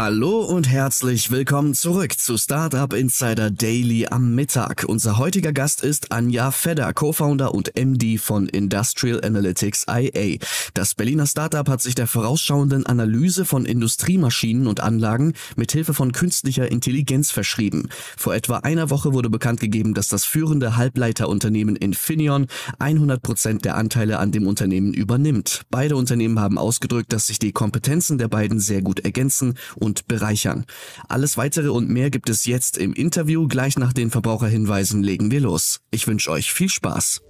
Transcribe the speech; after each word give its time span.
Hallo 0.00 0.44
und 0.44 0.68
herzlich 0.68 1.32
willkommen 1.32 1.74
zurück 1.74 2.20
zu 2.20 2.38
Startup 2.38 2.92
Insider 2.92 3.50
Daily 3.50 4.06
am 4.06 4.32
Mittag. 4.32 4.84
Unser 4.86 5.18
heutiger 5.18 5.52
Gast 5.52 5.82
ist 5.82 6.12
Anja 6.12 6.52
Fedder, 6.52 6.92
Co-Founder 6.92 7.52
und 7.52 7.72
MD 7.76 8.16
von 8.16 8.46
Industrial 8.46 9.20
Analytics 9.24 9.86
IA. 9.90 10.38
Das 10.72 10.94
Berliner 10.94 11.26
Startup 11.26 11.68
hat 11.68 11.82
sich 11.82 11.96
der 11.96 12.06
vorausschauenden 12.06 12.86
Analyse 12.86 13.44
von 13.44 13.64
Industriemaschinen 13.64 14.68
und 14.68 14.78
Anlagen 14.78 15.32
mit 15.56 15.72
Hilfe 15.72 15.94
von 15.94 16.12
künstlicher 16.12 16.70
Intelligenz 16.70 17.32
verschrieben. 17.32 17.88
Vor 18.16 18.36
etwa 18.36 18.58
einer 18.58 18.90
Woche 18.90 19.14
wurde 19.14 19.30
bekannt 19.30 19.58
gegeben, 19.58 19.94
dass 19.94 20.06
das 20.06 20.24
führende 20.24 20.76
Halbleiterunternehmen 20.76 21.74
Infineon 21.74 22.46
100 22.78 23.20
Prozent 23.20 23.64
der 23.64 23.76
Anteile 23.76 24.20
an 24.20 24.30
dem 24.30 24.46
Unternehmen 24.46 24.94
übernimmt. 24.94 25.62
Beide 25.72 25.96
Unternehmen 25.96 26.38
haben 26.38 26.56
ausgedrückt, 26.56 27.12
dass 27.12 27.26
sich 27.26 27.40
die 27.40 27.50
Kompetenzen 27.50 28.16
der 28.18 28.28
beiden 28.28 28.60
sehr 28.60 28.80
gut 28.80 29.00
ergänzen 29.00 29.54
und 29.74 29.87
bereichern. 30.06 30.64
Alles 31.08 31.36
weitere 31.36 31.68
und 31.68 31.88
mehr 31.88 32.10
gibt 32.10 32.28
es 32.28 32.44
jetzt 32.46 32.76
im 32.76 32.92
Interview. 32.92 33.48
Gleich 33.48 33.78
nach 33.78 33.92
den 33.92 34.10
Verbraucherhinweisen 34.10 35.02
legen 35.02 35.30
wir 35.30 35.40
los. 35.40 35.80
Ich 35.90 36.06
wünsche 36.06 36.30
euch 36.30 36.52
viel 36.52 36.68
Spaß. 36.68 37.22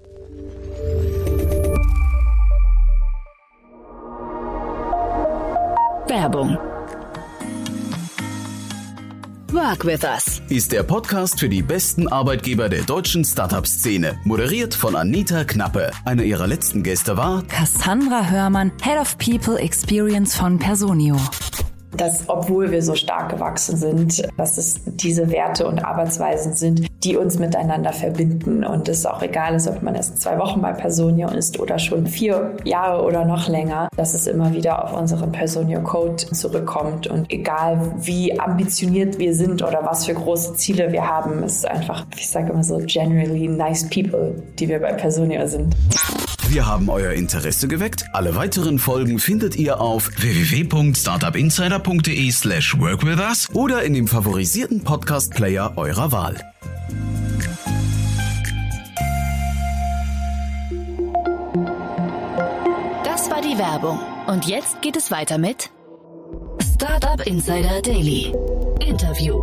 Werbung 6.08 6.58
Work 9.52 9.86
with 9.86 10.04
Us 10.04 10.42
ist 10.50 10.72
der 10.72 10.82
Podcast 10.82 11.40
für 11.40 11.48
die 11.48 11.62
besten 11.62 12.06
Arbeitgeber 12.06 12.68
der 12.68 12.82
deutschen 12.82 13.24
Startup-Szene. 13.24 14.20
Moderiert 14.24 14.74
von 14.74 14.94
Anita 14.94 15.44
Knappe. 15.44 15.90
Einer 16.04 16.22
ihrer 16.22 16.46
letzten 16.46 16.82
Gäste 16.82 17.16
war 17.16 17.42
Cassandra 17.44 18.26
Hörmann, 18.28 18.72
Head 18.82 19.00
of 19.00 19.16
People 19.16 19.58
Experience 19.58 20.36
von 20.36 20.58
Personio 20.58 21.16
dass 21.96 22.28
obwohl 22.28 22.70
wir 22.70 22.82
so 22.82 22.94
stark 22.94 23.30
gewachsen 23.30 23.76
sind, 23.76 24.22
dass 24.36 24.58
es 24.58 24.80
diese 24.86 25.30
Werte 25.30 25.66
und 25.66 25.84
Arbeitsweisen 25.84 26.54
sind, 26.54 26.86
die 27.04 27.16
uns 27.16 27.38
miteinander 27.38 27.92
verbinden. 27.92 28.64
Und 28.64 28.88
es 28.88 28.98
ist 28.98 29.06
auch 29.06 29.22
egal 29.22 29.54
ist, 29.54 29.68
ob 29.68 29.82
man 29.82 29.94
erst 29.94 30.20
zwei 30.20 30.38
Wochen 30.38 30.60
bei 30.60 30.72
Personio 30.72 31.28
ist 31.28 31.58
oder 31.60 31.78
schon 31.78 32.06
vier 32.06 32.56
Jahre 32.64 33.04
oder 33.04 33.24
noch 33.24 33.48
länger, 33.48 33.88
dass 33.96 34.14
es 34.14 34.26
immer 34.26 34.52
wieder 34.52 34.84
auf 34.84 34.92
unseren 34.92 35.32
Personio 35.32 35.80
Code 35.82 36.16
zurückkommt. 36.16 37.06
Und 37.06 37.30
egal 37.32 37.92
wie 37.98 38.38
ambitioniert 38.38 39.18
wir 39.18 39.34
sind 39.34 39.62
oder 39.62 39.84
was 39.84 40.06
für 40.06 40.14
große 40.14 40.54
Ziele 40.54 40.92
wir 40.92 41.06
haben, 41.08 41.42
ist 41.42 41.66
einfach, 41.66 42.04
ich 42.16 42.28
sage 42.28 42.52
immer 42.52 42.64
so, 42.64 42.78
generally 42.84 43.48
nice 43.48 43.88
people, 43.88 44.42
die 44.58 44.68
wir 44.68 44.80
bei 44.80 44.92
Personio 44.92 45.46
sind. 45.46 45.74
Wir 46.50 46.66
haben 46.66 46.88
euer 46.88 47.12
Interesse 47.12 47.68
geweckt. 47.68 48.06
Alle 48.14 48.34
weiteren 48.34 48.78
Folgen 48.78 49.18
findet 49.18 49.54
ihr 49.56 49.82
auf 49.82 50.08
www.startupinsider.de 50.16 52.32
slash 52.32 52.80
workwithus 52.80 53.50
oder 53.52 53.82
in 53.82 53.92
dem 53.92 54.08
favorisierten 54.08 54.82
Podcast-Player 54.82 55.74
eurer 55.76 56.10
Wahl. 56.10 56.36
Das 63.04 63.30
war 63.30 63.42
die 63.42 63.58
Werbung. 63.58 63.98
Und 64.26 64.46
jetzt 64.46 64.80
geht 64.80 64.96
es 64.96 65.10
weiter 65.10 65.36
mit 65.36 65.68
Startup 66.74 67.20
Insider 67.26 67.82
Daily. 67.82 68.32
Interview. 68.80 69.42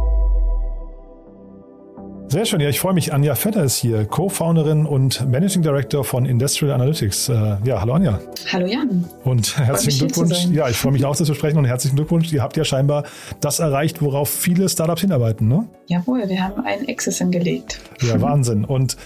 Sehr 2.27 2.45
schön, 2.45 2.59
ja, 2.59 2.69
ich 2.69 2.79
freue 2.79 2.93
mich. 2.93 3.13
Anja 3.13 3.35
Vetter 3.35 3.63
ist 3.63 3.77
hier, 3.77 4.03
Co-Founderin 4.05 4.85
und 4.85 5.29
Managing 5.29 5.61
Director 5.61 6.03
von 6.03 6.25
Industrial 6.25 6.73
Analytics. 6.73 7.29
Äh, 7.29 7.57
ja, 7.63 7.79
hallo 7.79 7.93
Anja. 7.93 8.19
Hallo 8.51 8.65
Jan. 8.65 9.05
Und 9.23 9.57
herzlichen 9.57 10.07
Glückwunsch. 10.07 10.47
Ja, 10.51 10.67
ich 10.67 10.75
freue 10.75 10.91
mich 10.91 11.05
auch, 11.05 11.15
das 11.15 11.27
zu 11.27 11.33
sprechen 11.33 11.57
und 11.57 11.65
herzlichen 11.65 11.95
Glückwunsch. 11.95 12.33
Ihr 12.33 12.41
habt 12.41 12.57
ja 12.57 12.65
scheinbar 12.65 13.03
das 13.39 13.59
erreicht, 13.59 14.01
worauf 14.01 14.29
viele 14.29 14.67
Startups 14.67 15.01
hinarbeiten, 15.01 15.47
ne? 15.47 15.67
Jawohl, 15.85 16.27
wir 16.27 16.43
haben 16.43 16.65
einen 16.65 16.89
Access 16.89 17.19
hingelegt. 17.19 17.79
Ja, 18.01 18.19
Wahnsinn. 18.21 18.65
Und 18.65 18.97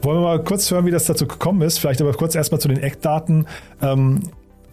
wollen 0.00 0.18
wir 0.18 0.24
mal 0.24 0.42
kurz 0.42 0.70
hören, 0.70 0.86
wie 0.86 0.90
das 0.90 1.04
dazu 1.04 1.26
gekommen 1.26 1.62
ist? 1.62 1.78
Vielleicht 1.78 2.00
aber 2.00 2.12
kurz 2.14 2.34
erstmal 2.34 2.60
zu 2.60 2.68
den 2.68 2.82
Eckdaten. 2.82 3.46
Ähm, 3.80 4.20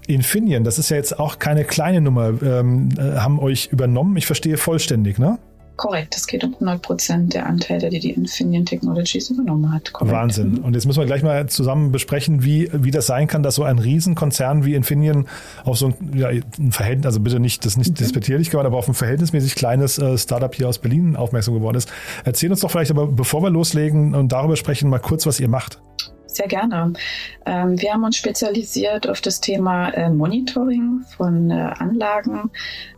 Infineon, 0.07 0.63
das 0.63 0.79
ist 0.79 0.89
ja 0.89 0.97
jetzt 0.97 1.19
auch 1.19 1.37
keine 1.37 1.65
kleine 1.65 2.01
Nummer, 2.01 2.29
ähm, 2.41 2.89
äh, 2.97 3.19
haben 3.19 3.39
euch 3.39 3.67
übernommen. 3.71 4.17
Ich 4.17 4.25
verstehe 4.25 4.57
vollständig, 4.57 5.19
ne? 5.19 5.37
Korrekt, 5.79 6.17
es 6.17 6.27
geht 6.27 6.43
um 6.43 6.53
100 6.55 6.81
Prozent 6.81 7.33
der 7.33 7.45
Anteile, 7.45 7.89
die 7.89 7.99
die 7.99 8.11
Infineon 8.11 8.65
Technologies 8.65 9.29
übernommen 9.29 9.73
hat. 9.73 9.93
Korrekt. 9.93 10.13
Wahnsinn. 10.13 10.57
Und 10.57 10.73
jetzt 10.73 10.85
müssen 10.85 10.99
wir 10.99 11.05
gleich 11.05 11.23
mal 11.23 11.47
zusammen 11.47 11.93
besprechen, 11.93 12.43
wie, 12.43 12.69
wie 12.73 12.91
das 12.91 13.07
sein 13.07 13.27
kann, 13.27 13.43
dass 13.43 13.55
so 13.55 13.63
ein 13.63 13.79
Riesenkonzern 13.79 14.65
wie 14.65 14.75
Infineon 14.75 15.25
auf 15.63 15.77
so 15.77 15.87
ein, 15.87 16.17
ja, 16.17 16.27
ein 16.27 16.73
Verhältnis, 16.73 17.05
also 17.05 17.21
bitte 17.21 17.39
nicht, 17.39 17.63
das 17.63 17.77
nicht 17.77 17.91
mhm. 17.91 17.95
despektierlich 17.95 18.49
geworden, 18.49 18.67
aber 18.67 18.75
auf 18.75 18.89
ein 18.89 18.93
verhältnismäßig 18.93 19.55
kleines 19.55 19.97
äh, 19.97 20.17
Startup 20.17 20.53
hier 20.53 20.67
aus 20.67 20.79
Berlin 20.79 21.15
aufmerksam 21.15 21.53
geworden 21.53 21.77
ist. 21.77 21.89
Erzähl 22.25 22.51
uns 22.51 22.59
doch 22.59 22.71
vielleicht 22.71 22.91
aber, 22.91 23.07
bevor 23.07 23.41
wir 23.41 23.49
loslegen 23.49 24.15
und 24.15 24.33
darüber 24.33 24.57
sprechen, 24.57 24.89
mal 24.89 24.99
kurz, 24.99 25.25
was 25.25 25.39
ihr 25.39 25.47
macht. 25.47 25.79
Sehr 26.31 26.47
gerne. 26.47 26.93
Ähm, 27.47 27.81
wir 27.81 27.91
haben 27.91 28.03
uns 28.03 28.15
spezialisiert 28.15 29.09
auf 29.09 29.19
das 29.19 29.41
Thema 29.41 29.89
äh, 29.89 30.11
Monitoring 30.11 31.01
von 31.17 31.49
äh, 31.49 31.53
Anlagen, 31.53 32.51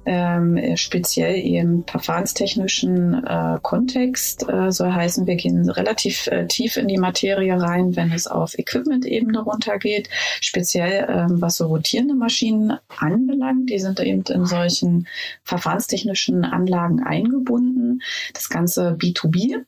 ähm, 0.05 0.59
speziell 0.75 1.35
im 1.35 1.85
verfahrenstechnischen 1.87 3.25
äh, 3.25 3.57
Kontext. 3.61 4.47
Äh, 4.49 4.71
soll 4.73 4.91
heißen, 4.91 5.27
wir 5.27 5.35
gehen 5.35 5.69
relativ 5.69 6.27
äh, 6.27 6.45
tief 6.45 6.75
in 6.75 6.89
die 6.89 6.97
Materie 6.97 7.59
rein, 7.59 7.95
wenn 7.95 8.11
es 8.11 8.27
auf 8.27 8.59
Equipment-Ebene 8.59 9.39
runtergeht, 9.39 10.09
speziell 10.41 11.07
ähm, 11.09 11.41
was 11.41 11.55
so 11.55 11.67
rotierende 11.67 12.15
Maschinen 12.15 12.77
anbelangt. 12.97 13.69
Die 13.69 13.79
sind 13.79 14.01
eben 14.01 14.23
in 14.23 14.45
solchen 14.45 15.07
verfahrenstechnischen 15.45 16.43
Anlagen 16.43 17.01
eingebunden. 17.01 18.01
Das 18.33 18.49
Ganze 18.49 18.91
B2B 18.91 19.63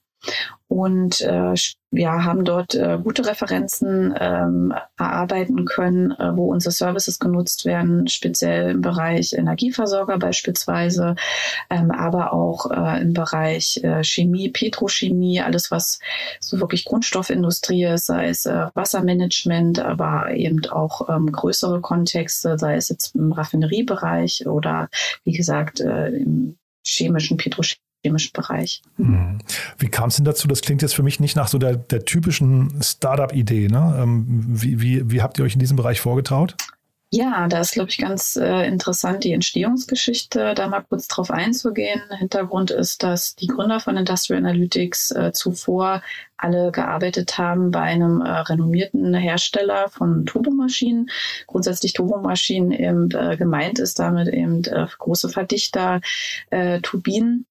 und 0.74 1.22
äh, 1.22 1.54
ja, 1.92 2.24
haben 2.24 2.46
dort 2.46 2.74
äh, 2.74 2.98
gute 3.04 3.28
Referenzen 3.28 4.16
ähm, 4.20 4.74
erarbeiten 4.98 5.66
können, 5.66 6.10
äh, 6.14 6.36
wo 6.36 6.52
unsere 6.52 6.72
Services 6.72 7.20
genutzt 7.20 7.66
werden, 7.66 8.08
speziell 8.08 8.72
im 8.72 8.82
Bereich 8.82 9.34
Energieversorger 9.34 10.18
beispielsweise, 10.18 11.16
ähm, 11.70 11.92
aber 11.92 12.34
auch 12.34 12.72
äh, 12.72 13.04
im 13.04 13.14
Bereich 13.14 13.82
äh, 13.84 14.04
Chemie, 14.04 14.50
Petrochemie, 14.50 15.42
alles 15.42 15.70
was 15.70 16.00
so 16.40 16.60
wirklich 16.60 16.86
Grundstoffindustrie 16.86 17.86
ist, 17.86 18.08
sei 18.08 18.30
es 18.30 18.48
äh, 18.48 18.66
Wassermanagement, 18.74 19.78
aber 19.78 20.32
eben 20.32 20.66
auch 20.72 21.08
ähm, 21.08 21.32
größere 21.32 21.82
Kontexte, 21.82 22.58
sei 22.58 22.78
es 22.78 22.90
jetzt 22.90 23.14
im 23.14 23.32
Raffineriebereich 23.32 24.48
oder 24.48 24.90
wie 25.24 25.34
gesagt 25.34 25.82
äh, 25.82 26.08
im 26.08 26.58
chemischen, 26.84 27.38
chemischen 27.38 27.78
Bereich. 28.34 28.82
Mhm. 28.98 29.40
Wie 29.78 29.88
kam 29.88 30.10
es 30.10 30.18
denn 30.18 30.26
dazu? 30.26 30.48
Das 30.48 30.62
klingt 30.62 30.82
jetzt 30.82 30.96
für 30.96 31.04
mich 31.04 31.20
nicht 31.20 31.36
nach 31.36 31.48
so 31.48 31.58
der, 31.58 31.76
der 31.76 32.06
typischen 32.06 32.82
Startup-Idee. 32.82 33.68
Ne? 33.68 34.00
Ähm, 34.00 34.46
wie, 34.48 34.82
wie, 34.82 35.12
wie 35.12 35.22
habt 35.22 35.40
ihr 35.40 35.46
euch 35.46 35.54
in 35.54 35.60
diesem 35.60 35.78
Bereich 35.78 36.02
vorgetraut? 36.02 36.56
Ja, 37.16 37.48
da 37.48 37.60
ist, 37.60 37.74
glaube 37.74 37.92
ich, 37.92 38.00
ganz 38.00 38.38
äh, 38.38 38.66
interessant 38.66 39.24
die 39.24 39.34
Entstehungsgeschichte, 39.34 40.56
da 40.56 40.68
mal 40.68 40.82
kurz 40.82 41.08
drauf 41.08 41.30
einzugehen. 41.30 42.02
Hintergrund 42.18 42.72
ist, 42.72 43.04
dass 43.04 43.36
die 43.36 43.46
Gründer 43.46 43.80
von 43.80 43.98
Industrial 43.98 44.40
Analytics 44.40 45.12
äh, 45.12 45.32
zuvor 45.32 46.02
alle 46.38 46.72
gearbeitet 46.72 47.38
haben 47.38 47.70
bei 47.70 47.82
einem 47.82 48.22
äh, 48.22 48.30
renommierten 48.32 49.14
Hersteller 49.14 49.90
von 49.90 50.26
Turbomaschinen. 50.26 51.12
Grundsätzlich 51.46 51.94
Turbomaschinen 51.94 52.72
eben 52.72 53.12
äh, 53.12 53.38
gemeint 53.38 53.78
ist 53.78 54.00
damit 54.00 54.28
eben 54.30 54.64
äh, 54.64 54.88
große 54.98 55.30
Verdichter, 55.30 56.02
äh, 56.50 56.82
Turbinen 56.82 57.46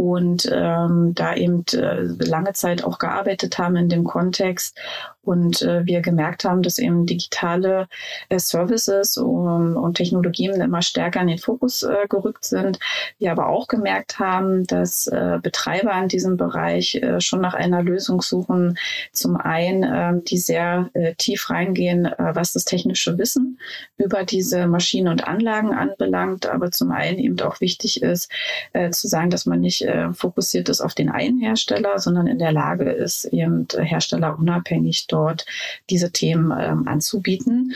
und 0.00 0.50
ähm, 0.50 1.14
da 1.14 1.34
eben 1.34 1.66
äh, 1.74 2.00
lange 2.24 2.54
Zeit 2.54 2.82
auch 2.84 2.98
gearbeitet 2.98 3.58
haben 3.58 3.76
in 3.76 3.90
dem 3.90 4.04
Kontext 4.04 4.78
und 5.22 5.62
äh, 5.62 5.84
wir 5.84 6.00
gemerkt 6.00 6.44
haben, 6.44 6.62
dass 6.62 6.78
eben 6.78 7.06
digitale 7.06 7.88
äh, 8.28 8.38
Services 8.38 9.16
um, 9.16 9.76
und 9.76 9.94
Technologien 9.94 10.60
immer 10.60 10.82
stärker 10.82 11.20
in 11.20 11.28
den 11.28 11.38
Fokus 11.38 11.82
äh, 11.82 12.06
gerückt 12.08 12.44
sind. 12.44 12.78
Wir 13.18 13.32
aber 13.32 13.48
auch 13.48 13.68
gemerkt 13.68 14.18
haben, 14.18 14.66
dass 14.66 15.06
äh, 15.06 15.38
Betreiber 15.42 15.92
in 16.00 16.08
diesem 16.08 16.36
Bereich 16.36 16.94
äh, 16.96 17.20
schon 17.20 17.40
nach 17.40 17.54
einer 17.54 17.82
Lösung 17.82 18.22
suchen. 18.22 18.78
Zum 19.12 19.36
einen, 19.36 19.82
äh, 19.82 20.22
die 20.22 20.38
sehr 20.38 20.90
äh, 20.94 21.14
tief 21.16 21.50
reingehen, 21.50 22.06
äh, 22.06 22.14
was 22.34 22.52
das 22.52 22.64
technische 22.64 23.18
Wissen 23.18 23.58
über 23.98 24.24
diese 24.24 24.66
Maschinen 24.66 25.08
und 25.08 25.26
Anlagen 25.26 25.74
anbelangt, 25.74 26.46
aber 26.46 26.70
zum 26.70 26.90
einen 26.92 27.18
eben 27.18 27.38
auch 27.40 27.60
wichtig 27.60 28.02
ist, 28.02 28.30
äh, 28.72 28.90
zu 28.90 29.06
sagen, 29.06 29.28
dass 29.28 29.44
man 29.44 29.60
nicht 29.60 29.82
äh, 29.82 30.12
fokussiert 30.14 30.68
ist 30.68 30.80
auf 30.80 30.94
den 30.94 31.10
einen 31.10 31.38
Hersteller, 31.40 31.98
sondern 31.98 32.26
in 32.26 32.38
der 32.38 32.52
Lage 32.52 32.90
ist, 32.90 33.26
eben 33.26 33.66
herstellerunabhängig 33.76 35.06
dort 35.12 35.46
diese 35.88 36.12
Themen 36.12 36.52
ähm, 36.58 36.88
anzubieten. 36.88 37.74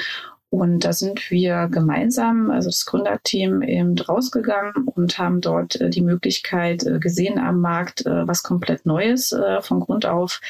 Und 0.54 0.84
da 0.84 0.92
sind 0.92 1.32
wir 1.32 1.66
gemeinsam, 1.66 2.52
also 2.52 2.68
das 2.68 2.86
Gründerteam, 2.86 3.60
eben 3.62 3.98
rausgegangen 3.98 4.86
und 4.86 5.18
haben 5.18 5.40
dort 5.40 5.80
äh, 5.80 5.90
die 5.90 6.00
Möglichkeit 6.00 6.86
äh, 6.86 7.00
gesehen 7.00 7.40
am 7.40 7.60
Markt, 7.60 8.06
äh, 8.06 8.28
was 8.28 8.44
komplett 8.44 8.86
Neues 8.86 9.34
von 9.62 9.80
Grund 9.80 10.06
auf 10.06 10.40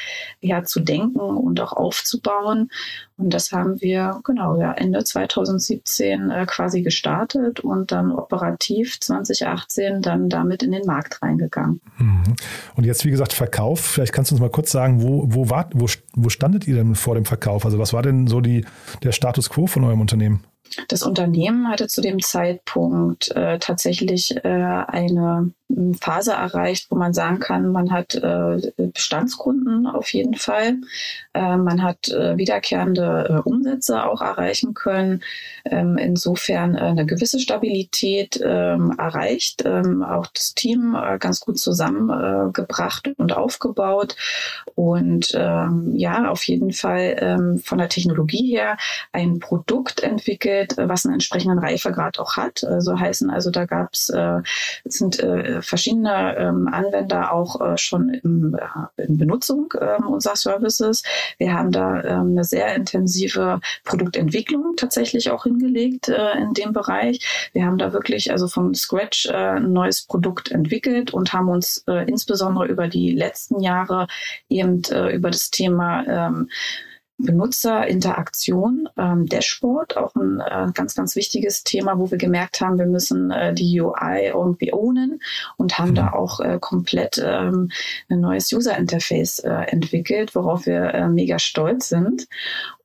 ja, 0.41 0.63
zu 0.63 0.79
denken 0.79 1.19
und 1.19 1.59
auch 1.59 1.73
aufzubauen 1.73 2.69
Und 3.17 3.33
das 3.33 3.51
haben 3.53 3.79
wir 3.79 4.19
genau 4.25 4.59
ja, 4.59 4.73
Ende 4.73 5.03
2017 5.03 6.31
äh, 6.31 6.45
quasi 6.45 6.81
gestartet 6.81 7.61
und 7.61 7.91
dann 7.93 8.11
operativ 8.11 8.99
2018 8.99 10.01
dann 10.01 10.29
damit 10.29 10.63
in 10.63 10.71
den 10.71 10.85
Markt 10.85 11.21
reingegangen. 11.21 11.79
Mhm. 11.97 12.35
Und 12.75 12.83
jetzt, 12.83 13.05
wie 13.05 13.11
gesagt, 13.11 13.31
Verkauf. 13.31 13.79
Vielleicht 13.79 14.11
kannst 14.11 14.31
du 14.31 14.35
uns 14.35 14.41
mal 14.41 14.49
kurz 14.49 14.71
sagen, 14.71 15.01
wo, 15.01 15.23
wo, 15.27 15.49
wart, 15.49 15.71
wo, 15.73 15.87
wo 16.13 16.29
standet 16.29 16.67
ihr 16.67 16.75
denn 16.75 16.95
vor 16.95 17.15
dem 17.15 17.25
Verkauf? 17.25 17.65
Also 17.65 17.79
was 17.79 17.93
war 17.93 18.01
denn 18.01 18.27
so 18.27 18.41
die, 18.41 18.65
der 19.01 19.13
Status 19.13 19.49
quo 19.49 19.65
von 19.65 19.85
eurem 19.85 20.01
Unternehmen? 20.01 20.43
Das 20.87 21.03
Unternehmen 21.03 21.69
hatte 21.69 21.87
zu 21.87 22.01
dem 22.01 22.19
Zeitpunkt 22.19 23.31
äh, 23.35 23.59
tatsächlich 23.59 24.35
äh, 24.43 24.83
eine 24.87 25.51
Phase 25.99 26.33
erreicht, 26.33 26.87
wo 26.91 26.95
man 26.95 27.13
sagen 27.13 27.39
kann, 27.39 27.71
man 27.71 27.91
hat 27.91 28.13
äh, 28.13 28.71
Bestandskunden 28.77 29.87
auf 29.87 30.13
jeden 30.13 30.35
Fall. 30.35 30.77
Äh, 31.33 31.57
man 31.57 31.81
hat 31.81 32.07
äh, 32.09 32.37
wiederkehrende 32.37 33.27
äh, 33.43 33.49
Umsätze 33.49 34.05
auch 34.05 34.21
erreichen 34.21 34.75
können. 34.75 35.23
Ähm, 35.65 35.97
insofern 35.97 36.75
eine 36.75 37.07
gewisse 37.07 37.39
Stabilität 37.39 38.39
ähm, 38.43 38.93
erreicht. 38.97 39.63
Ähm, 39.65 40.03
auch 40.03 40.27
das 40.27 40.53
Team 40.53 40.95
ganz 41.19 41.39
gut 41.39 41.57
zusammengebracht 41.57 43.09
und 43.17 43.33
aufgebaut. 43.33 44.15
Und 44.75 45.33
ähm, 45.35 45.93
ja, 45.95 46.29
auf 46.29 46.43
jeden 46.43 46.73
Fall 46.73 47.59
von 47.63 47.77
der 47.77 47.89
Technologie 47.89 48.55
her 48.55 48.77
ein 49.11 49.39
Produkt 49.39 50.03
entwickelt, 50.03 50.54
was 50.77 51.05
einen 51.05 51.15
entsprechenden 51.15 51.59
Reifegrad 51.59 52.19
auch 52.19 52.37
hat. 52.37 52.63
Also 52.63 52.99
heißen 52.99 53.29
also, 53.29 53.51
da 53.51 53.65
gab 53.65 53.93
es, 53.93 54.11
sind 54.85 55.21
verschiedene 55.61 56.37
ähm, 56.37 56.67
Anwender 56.67 57.31
auch 57.31 57.61
äh, 57.61 57.77
schon 57.77 58.09
im, 58.09 58.55
äh, 58.55 59.03
in 59.03 59.17
Benutzung 59.17 59.73
äh, 59.79 60.01
unserer 60.01 60.35
Services. 60.35 61.03
Wir 61.37 61.53
haben 61.53 61.71
da 61.71 62.01
äh, 62.01 62.09
eine 62.09 62.43
sehr 62.43 62.75
intensive 62.75 63.59
Produktentwicklung 63.83 64.75
tatsächlich 64.77 65.31
auch 65.31 65.43
hingelegt 65.43 66.09
äh, 66.09 66.37
in 66.37 66.53
dem 66.53 66.73
Bereich. 66.73 67.49
Wir 67.53 67.65
haben 67.65 67.77
da 67.77 67.93
wirklich 67.93 68.31
also 68.31 68.47
von 68.47 68.73
Scratch 68.73 69.27
äh, 69.27 69.33
ein 69.33 69.73
neues 69.73 70.03
Produkt 70.05 70.51
entwickelt 70.51 71.13
und 71.13 71.33
haben 71.33 71.49
uns 71.49 71.83
äh, 71.87 72.07
insbesondere 72.09 72.67
über 72.67 72.87
die 72.87 73.11
letzten 73.11 73.61
Jahre 73.61 74.07
eben 74.49 74.83
äh, 74.91 75.15
über 75.15 75.31
das 75.31 75.49
Thema 75.51 76.05
ähm, 76.07 76.49
Benutzerinteraktion, 77.17 78.89
ähm, 78.97 79.25
Dashboard, 79.25 79.95
auch 79.95 80.15
ein 80.15 80.41
äh, 80.41 80.71
ganz, 80.73 80.95
ganz 80.95 81.15
wichtiges 81.15 81.63
Thema, 81.63 81.97
wo 81.97 82.11
wir 82.11 82.17
gemerkt 82.17 82.59
haben, 82.59 82.77
wir 82.77 82.87
müssen 82.87 83.31
äh, 83.31 83.53
die 83.53 83.79
UI 83.79 84.27
irgendwie 84.27 84.73
ownen 84.73 85.21
und 85.55 85.77
haben 85.79 85.91
mhm. 85.91 85.95
da 85.95 86.11
auch 86.11 86.41
äh, 86.41 86.57
komplett 86.59 87.21
ähm, 87.23 87.71
ein 88.09 88.19
neues 88.19 88.51
User 88.51 88.77
Interface 88.77 89.39
äh, 89.39 89.49
entwickelt, 89.49 90.35
worauf 90.35 90.65
wir 90.65 90.93
äh, 90.93 91.07
mega 91.07 91.39
stolz 91.39 91.87
sind. 91.89 92.27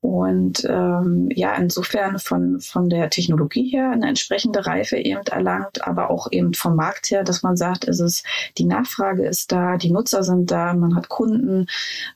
Und 0.02 0.64
ähm, 0.64 1.28
ja, 1.34 1.54
insofern 1.56 2.18
von, 2.18 2.60
von 2.60 2.88
der 2.88 3.10
Technologie 3.10 3.68
her 3.68 3.90
eine 3.90 4.08
entsprechende 4.08 4.64
Reife 4.64 4.96
eben 4.96 5.26
erlangt, 5.26 5.86
aber 5.86 6.08
auch 6.08 6.32
eben 6.32 6.54
vom 6.54 6.74
Markt 6.74 7.10
her, 7.10 7.22
dass 7.22 7.42
man 7.42 7.56
sagt, 7.56 7.86
es 7.86 8.00
ist, 8.00 8.24
die 8.56 8.64
Nachfrage 8.64 9.26
ist 9.26 9.52
da, 9.52 9.76
die 9.76 9.90
Nutzer 9.90 10.22
sind 10.22 10.50
da, 10.50 10.72
man 10.72 10.96
hat 10.96 11.10
Kunden, 11.10 11.66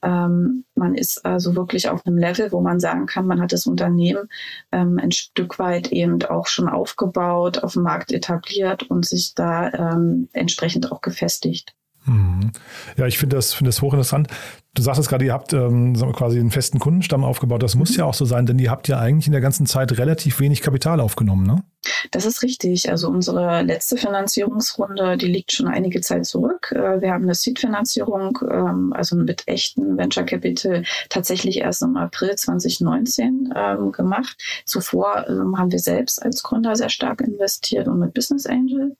ähm, 0.02 0.64
man 0.74 0.94
ist 0.94 1.26
also 1.26 1.56
wirklich 1.56 1.90
auf 1.90 2.06
einem 2.06 2.16
Level, 2.16 2.52
wo 2.52 2.62
man 2.62 2.80
sagen 2.80 3.04
kann, 3.04 3.26
man 3.26 3.42
hat 3.42 3.52
das 3.52 3.66
Unternehmen 3.66 4.30
ähm, 4.72 4.98
ein 4.98 5.12
Stück 5.12 5.58
weit 5.58 5.92
eben 5.92 6.22
auch 6.24 6.46
schon 6.46 6.68
aufgebaut, 6.68 7.62
auf 7.62 7.74
dem 7.74 7.82
Markt 7.82 8.12
etabliert 8.12 8.84
und 8.84 9.04
sich 9.04 9.34
da 9.34 9.70
ähm, 9.72 10.28
entsprechend 10.32 10.90
auch 10.90 11.02
gefestigt. 11.02 11.74
Mhm. 12.06 12.52
Ja, 12.96 13.06
ich 13.06 13.18
finde 13.18 13.36
das, 13.36 13.52
finde 13.52 13.68
das 13.68 13.82
hochinteressant. 13.82 14.28
Du 14.74 14.82
sagtest 14.82 15.08
gerade, 15.08 15.24
ihr 15.24 15.32
habt 15.32 15.52
ähm, 15.52 15.94
quasi 16.12 16.40
einen 16.40 16.50
festen 16.50 16.80
Kundenstamm 16.80 17.22
aufgebaut. 17.22 17.62
Das 17.62 17.76
muss 17.76 17.92
mhm. 17.92 17.98
ja 17.98 18.04
auch 18.06 18.14
so 18.14 18.24
sein, 18.24 18.44
denn 18.44 18.58
ihr 18.58 18.72
habt 18.72 18.88
ja 18.88 18.98
eigentlich 18.98 19.26
in 19.26 19.32
der 19.32 19.40
ganzen 19.40 19.66
Zeit 19.66 19.96
relativ 19.98 20.40
wenig 20.40 20.62
Kapital 20.62 21.00
aufgenommen, 21.00 21.46
ne? 21.46 21.62
Das 22.10 22.26
ist 22.26 22.42
richtig. 22.42 22.90
Also 22.90 23.08
unsere 23.08 23.62
letzte 23.62 23.96
Finanzierungsrunde, 23.96 25.16
die 25.16 25.26
liegt 25.26 25.52
schon 25.52 25.68
einige 25.68 26.00
Zeit 26.00 26.26
zurück. 26.26 26.72
Äh, 26.72 27.00
wir 27.00 27.12
haben 27.12 27.22
eine 27.22 27.34
Seed-Finanzierung, 27.34 28.38
ähm, 28.50 28.92
also 28.92 29.14
mit 29.16 29.46
echten 29.46 29.96
Venture 29.96 30.24
Capital, 30.24 30.82
tatsächlich 31.08 31.58
erst 31.58 31.82
im 31.82 31.96
April 31.96 32.34
2019 32.34 33.54
ähm, 33.54 33.92
gemacht. 33.92 34.36
Zuvor 34.66 35.26
ähm, 35.28 35.56
haben 35.56 35.70
wir 35.70 35.78
selbst 35.78 36.20
als 36.22 36.42
Gründer 36.42 36.74
sehr 36.74 36.90
stark 36.90 37.20
investiert 37.20 37.86
und 37.86 38.00
mit 38.00 38.12
Business 38.12 38.46
Angel 38.46 38.96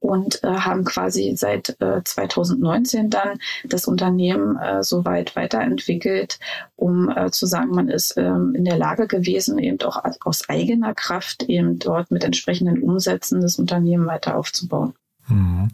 und 0.00 0.42
äh, 0.44 0.48
haben 0.48 0.84
quasi 0.84 1.34
seit 1.36 1.76
äh, 1.80 2.02
2019 2.04 3.10
dann 3.10 3.38
das 3.64 3.86
Unternehmen 3.86 4.56
äh, 4.56 4.82
so 4.82 5.04
weit 5.04 5.34
weiterentwickelt, 5.36 6.38
um 6.76 7.10
äh, 7.10 7.30
zu 7.30 7.46
sagen, 7.46 7.70
man 7.70 7.88
ist 7.88 8.16
ähm, 8.16 8.54
in 8.54 8.64
der 8.64 8.76
Lage 8.76 9.06
gewesen, 9.06 9.58
eben 9.58 9.80
auch 9.82 10.02
aus 10.24 10.48
eigener 10.48 10.94
Kraft 10.94 11.44
eben 11.44 11.78
dort 11.78 12.10
mit 12.10 12.24
entsprechenden 12.24 12.82
Umsätzen 12.82 13.40
das 13.40 13.58
Unternehmen 13.58 14.06
weiter 14.06 14.36
aufzubauen. 14.36 14.94
Mhm. 15.28 15.70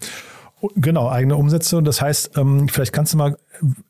Genau, 0.77 1.11
eigene 1.11 1.37
Umsätze. 1.37 1.77
Und 1.77 1.85
das 1.85 2.01
heißt, 2.01 2.39
ähm, 2.39 2.69
vielleicht 2.69 2.95
kannst 2.95 3.13
du 3.13 3.19
mal 3.19 3.37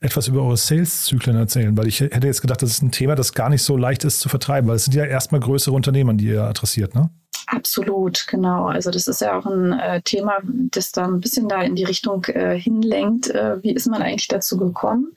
etwas 0.00 0.26
über 0.26 0.42
eure 0.42 0.56
Sales-Zyklen 0.56 1.36
erzählen, 1.36 1.76
weil 1.76 1.86
ich 1.86 2.00
hätte 2.00 2.26
jetzt 2.26 2.40
gedacht, 2.40 2.62
das 2.62 2.70
ist 2.70 2.82
ein 2.82 2.90
Thema, 2.90 3.14
das 3.14 3.32
gar 3.32 3.48
nicht 3.48 3.62
so 3.62 3.76
leicht 3.76 4.02
ist 4.04 4.20
zu 4.20 4.28
vertreiben, 4.28 4.69
weil 4.69 4.76
es 4.76 4.84
sind 4.84 4.94
ja 4.94 5.04
erstmal 5.04 5.40
größere 5.40 5.75
Unternehmen, 5.75 6.19
die 6.19 6.26
ihr 6.26 6.42
adressiert, 6.42 6.94
ne? 6.94 7.10
Absolut, 7.46 8.26
genau. 8.26 8.66
Also 8.66 8.90
das 8.90 9.06
ist 9.06 9.20
ja 9.20 9.38
auch 9.38 9.44
ein 9.44 9.72
äh, 9.72 10.00
Thema, 10.02 10.38
das 10.42 10.92
da 10.92 11.04
ein 11.04 11.20
bisschen 11.20 11.46
da 11.48 11.62
in 11.62 11.75
die 11.75 11.84
Richtung 11.84 12.25
äh, 12.26 12.58
hinlenkt. 12.58 13.31
Äh, 13.31 13.62
wie 13.62 13.72
ist 13.72 13.86
man 13.86 14.00
eigentlich 14.00 14.28
dazu 14.28 14.56
gekommen, 14.56 15.14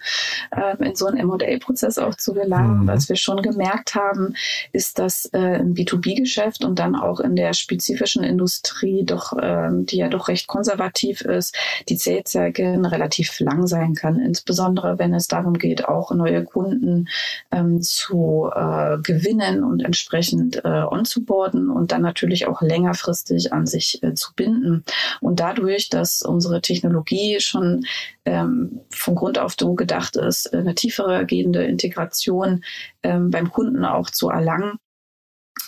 ähm, 0.52 0.86
in 0.86 0.96
so 0.96 1.06
einen 1.06 1.18
M&A-Prozess 1.18 1.98
auch 1.98 2.16
zu 2.16 2.34
gelangen? 2.34 2.82
Mhm. 2.82 2.88
Was 2.88 3.08
wir 3.08 3.16
schon 3.16 3.42
gemerkt 3.42 3.96
haben, 3.96 4.34
ist, 4.74 5.00
dass 5.00 5.26
äh, 5.28 5.60
im 5.60 5.74
B2B-Geschäft 5.74 6.66
und 6.66 6.80
dann 6.80 6.96
auch 6.96 7.22
in 7.22 7.36
der 7.36 7.54
spezifischen 7.54 8.24
Industrie, 8.24 9.04
doch, 9.06 9.34
ähm, 9.42 9.86
die 9.86 9.98
ja 9.98 10.10
doch 10.10 10.28
recht 10.28 10.48
konservativ 10.48 11.22
ist, 11.22 11.56
die 11.88 11.98
Zählzeichen 11.98 12.86
relativ 12.86 13.40
lang 13.40 13.68
sein 13.68 13.94
kann. 13.94 14.20
Insbesondere 14.20 15.00
wenn 15.00 15.14
es 15.14 15.28
darum 15.28 15.54
geht, 15.54 15.88
auch 15.88 16.12
neue 16.12 16.44
Kunden 16.44 17.08
ähm, 17.52 17.82
zu 17.82 18.50
äh, 18.54 18.98
gewinnen 19.00 19.64
und 19.64 19.84
entsprechend 19.84 20.64
äh, 20.66 20.84
onzuboarden 20.84 21.70
und 21.70 21.92
dann 21.92 22.04
natürlich 22.08 22.48
auch 22.48 22.62
längerfristig 22.62 23.54
an 23.54 23.68
sich 23.68 24.02
äh, 24.02 24.14
zu 24.14 24.34
binden. 24.34 24.84
Und 25.22 25.40
dadurch, 25.40 25.90
dass 25.90 26.22
unsere 26.22 26.62
Technologie 26.62 27.40
schon 27.40 27.86
ähm, 28.26 28.82
von 28.90 29.16
Grund 29.16 29.38
auf 29.38 29.56
so 29.60 29.76
gedacht 29.76 30.16
ist, 30.16 30.54
eine 30.54 30.76
tiefere 30.76 31.26
gehende 31.26 31.64
Integration 31.64 32.64
ähm, 33.04 33.30
beim 33.30 33.52
Kunden 33.52 33.86
auch 33.86 34.10
zu 34.10 34.30
erlangen, 34.30 34.80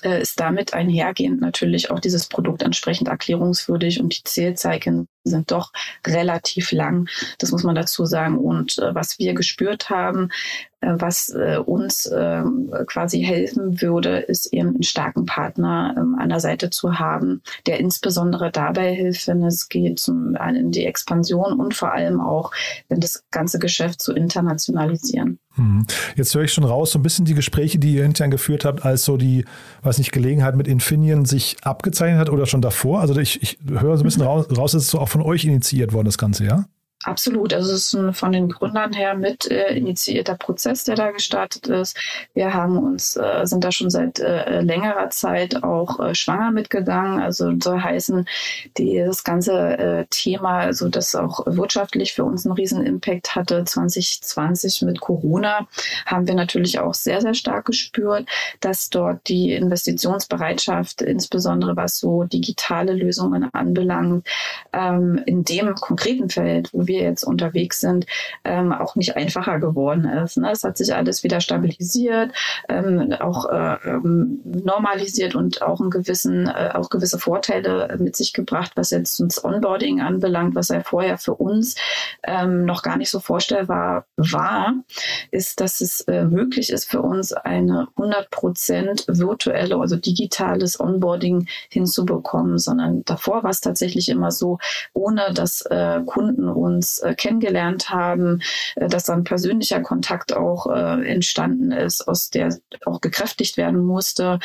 äh, 0.04 0.22
ist 0.22 0.40
damit 0.40 0.74
einhergehend 0.74 1.42
natürlich 1.42 1.92
auch 1.92 2.00
dieses 2.00 2.28
Produkt 2.28 2.62
entsprechend 2.64 3.08
erklärungswürdig 3.10 4.00
und 4.00 4.18
die 4.18 4.24
Zählzeichen 4.24 5.08
sind 5.24 5.52
doch 5.52 5.72
relativ 6.06 6.72
lang. 6.72 7.08
Das 7.38 7.52
muss 7.52 7.64
man 7.64 7.76
dazu 7.76 8.06
sagen. 8.06 8.38
Und 8.38 8.78
äh, 8.80 8.94
was 8.94 9.20
wir 9.20 9.34
gespürt 9.34 9.90
haben, 9.90 10.30
äh, 10.82 10.94
was 10.96 11.30
äh, 11.30 11.58
uns 11.58 12.10
ähm, 12.14 12.72
quasi 12.88 13.22
helfen 13.22 13.82
würde, 13.82 14.20
ist 14.20 14.54
eben 14.54 14.70
einen 14.70 14.84
starken 14.84 15.26
Partner 15.26 15.96
ähm, 15.98 16.16
an 16.20 16.30
der 16.30 16.40
Seite 16.40 16.70
zu 16.70 17.00
haben, 17.00 17.42
der 17.66 17.80
insbesondere 17.80 18.52
dabei 18.52 18.94
hilft, 18.94 19.28
wenn 19.28 19.44
es 19.44 19.68
geht 19.70 20.00
zum, 20.00 20.36
in 20.36 20.72
die 20.72 20.86
Expansion 20.86 21.60
und 21.60 21.74
vor 21.74 21.94
allem 21.94 22.22
auch, 22.22 22.52
wenn 22.88 23.00
das 23.00 23.24
ganze 23.32 23.60
Geschäft 23.60 24.02
zu 24.02 24.14
internationalisieren. 24.14 25.40
Hm. 25.56 25.86
Jetzt 26.16 26.34
höre 26.34 26.44
ich 26.44 26.54
schon 26.54 26.64
raus, 26.64 26.92
so 26.92 27.00
ein 27.00 27.04
bisschen 27.04 27.26
die 27.26 27.34
Gespräche, 27.34 27.80
die 27.80 27.96
ihr 27.96 28.06
intern 28.06 28.32
geführt 28.32 28.64
habt, 28.64 28.86
als 28.86 29.04
so 29.04 29.18
die, 29.18 29.46
weiß 29.82 29.98
nicht, 29.98 30.12
Gelegenheit 30.12 30.56
mit 30.56 30.68
Infineon 30.68 31.26
sich 31.26 31.58
abgezeichnet 31.64 32.20
hat 32.20 32.30
oder 32.30 32.46
schon 32.46 32.62
davor. 32.62 33.02
Also 33.02 33.18
ich, 33.20 33.42
ich 33.42 33.60
höre 33.68 33.98
so 33.98 34.04
ein 34.04 34.06
bisschen 34.06 34.24
raus, 34.24 34.48
raus, 34.56 34.74
es 34.74 34.88
so 34.88 35.00
auch 35.10 35.12
von 35.12 35.22
euch 35.22 35.44
initiiert 35.46 35.94
worden, 35.94 36.06
das 36.06 36.18
Ganze, 36.18 36.46
ja? 36.46 36.66
Absolut. 37.06 37.54
Also 37.54 37.72
es 37.72 37.88
ist 37.88 37.94
ein 37.94 38.14
von 38.14 38.34
den 38.34 38.50
Gründern 38.50 38.92
her 38.92 39.16
mit 39.16 39.50
äh, 39.50 39.74
initiierter 39.74 40.36
Prozess, 40.36 40.84
der 40.84 40.96
da 40.96 41.12
gestartet 41.12 41.68
ist. 41.68 41.98
Wir 42.34 42.54
haben 42.54 42.78
uns, 42.78 43.16
äh, 43.16 43.46
sind 43.46 43.64
da 43.64 43.72
schon 43.72 43.90
seit 43.90 44.20
äh, 44.20 44.60
längerer 44.60 45.10
Zeit 45.10 45.64
auch 45.64 46.02
äh, 46.02 46.14
schwanger 46.14 46.52
mitgegangen. 46.52 47.22
Also 47.22 47.54
soll 47.64 47.80
heißen, 47.80 48.28
die, 48.78 48.98
das 48.98 49.24
ganze 49.24 49.78
äh, 49.78 50.06
Thema, 50.10 50.60
also 50.60 50.90
das 50.90 51.16
auch 51.16 51.46
wirtschaftlich 51.46 52.14
für 52.14 52.26
uns 52.26 52.46
einen 52.46 52.56
riesen 52.56 52.86
Impact 52.86 53.34
hatte, 53.34 53.64
2020 53.64 54.82
mit 54.82 55.00
Corona, 55.00 55.70
haben 56.06 56.28
wir 56.28 56.36
natürlich 56.36 56.80
auch 56.80 56.94
sehr, 56.94 57.22
sehr 57.22 57.34
stark 57.34 57.68
gespürt, 57.68 58.28
dass 58.60 58.90
dort 58.90 59.30
die 59.30 59.54
Investitionsbereitschaft, 59.54 61.02
insbesondere 61.02 61.78
was 61.78 61.98
so 61.98 62.26
digitale 62.26 62.92
Lösungen 62.92 63.48
anbelangt, 63.54 64.28
ähm, 64.74 65.24
in 65.26 65.46
dem 65.46 65.76
konkreten 65.76 66.30
Feld, 66.30 66.70
wir 66.90 67.02
jetzt 67.02 67.24
unterwegs 67.24 67.80
sind, 67.80 68.06
ähm, 68.44 68.74
auch 68.74 68.98
nicht 68.98 69.16
einfacher 69.16 69.60
geworden 69.60 70.04
ist. 70.04 70.38
Ne? 70.38 70.52
Es 70.52 70.66
hat 70.66 70.78
sich 70.78 70.94
alles 70.94 71.24
wieder 71.24 71.40
stabilisiert, 71.40 72.34
ähm, 72.68 73.14
auch 73.22 73.50
äh, 73.50 73.78
ähm, 73.86 74.42
normalisiert 74.44 75.36
und 75.36 75.62
auch 75.62 75.80
einen 75.80 75.92
gewissen, 75.92 76.48
äh, 76.48 76.72
auch 76.74 76.90
gewisse 76.90 77.20
Vorteile 77.20 77.96
mit 77.98 78.18
sich 78.18 78.34
gebracht, 78.34 78.74
was 78.76 78.90
jetzt 78.90 79.22
das 79.22 79.44
Onboarding 79.46 80.02
anbelangt, 80.02 80.56
was 80.56 80.68
ja 80.68 80.82
vorher 80.82 81.18
für 81.18 81.36
uns 81.36 81.76
ähm, 82.24 82.66
noch 82.66 82.82
gar 82.84 82.98
nicht 82.98 83.10
so 83.10 83.20
vorstellbar 83.20 84.06
war, 84.18 84.74
ist, 85.32 85.62
dass 85.62 85.80
es 85.80 86.02
äh, 86.02 86.26
möglich 86.26 86.72
ist 86.72 86.90
für 86.90 87.02
uns 87.02 87.32
eine 87.32 87.88
100% 87.96 89.06
virtuelle, 89.08 89.78
also 89.78 89.96
digitales 89.96 90.80
Onboarding 90.80 91.48
hinzubekommen, 91.70 92.58
sondern 92.58 93.04
davor 93.06 93.44
war 93.44 93.52
es 93.52 93.62
tatsächlich 93.62 94.10
immer 94.10 94.32
so, 94.32 94.58
ohne 94.94 95.34
dass 95.34 95.62
äh, 95.62 96.02
Kunden 96.06 96.50
uns 96.50 96.79
äh, 97.00 97.14
kennengelernt 97.16 97.90
haben, 97.90 98.42
äh, 98.76 98.88
dass 98.88 99.06
dann 99.06 99.24
persönlicher 99.24 99.82
Kontakt 99.82 100.36
auch 100.36 100.68
äh, 100.68 101.08
entstanden 101.08 101.72
ist, 101.72 102.08
aus 102.08 102.30
der 102.30 102.58
auch 102.86 103.02
gekräftigt 103.02 103.58
werden 103.58 103.84
musste. 103.84 104.40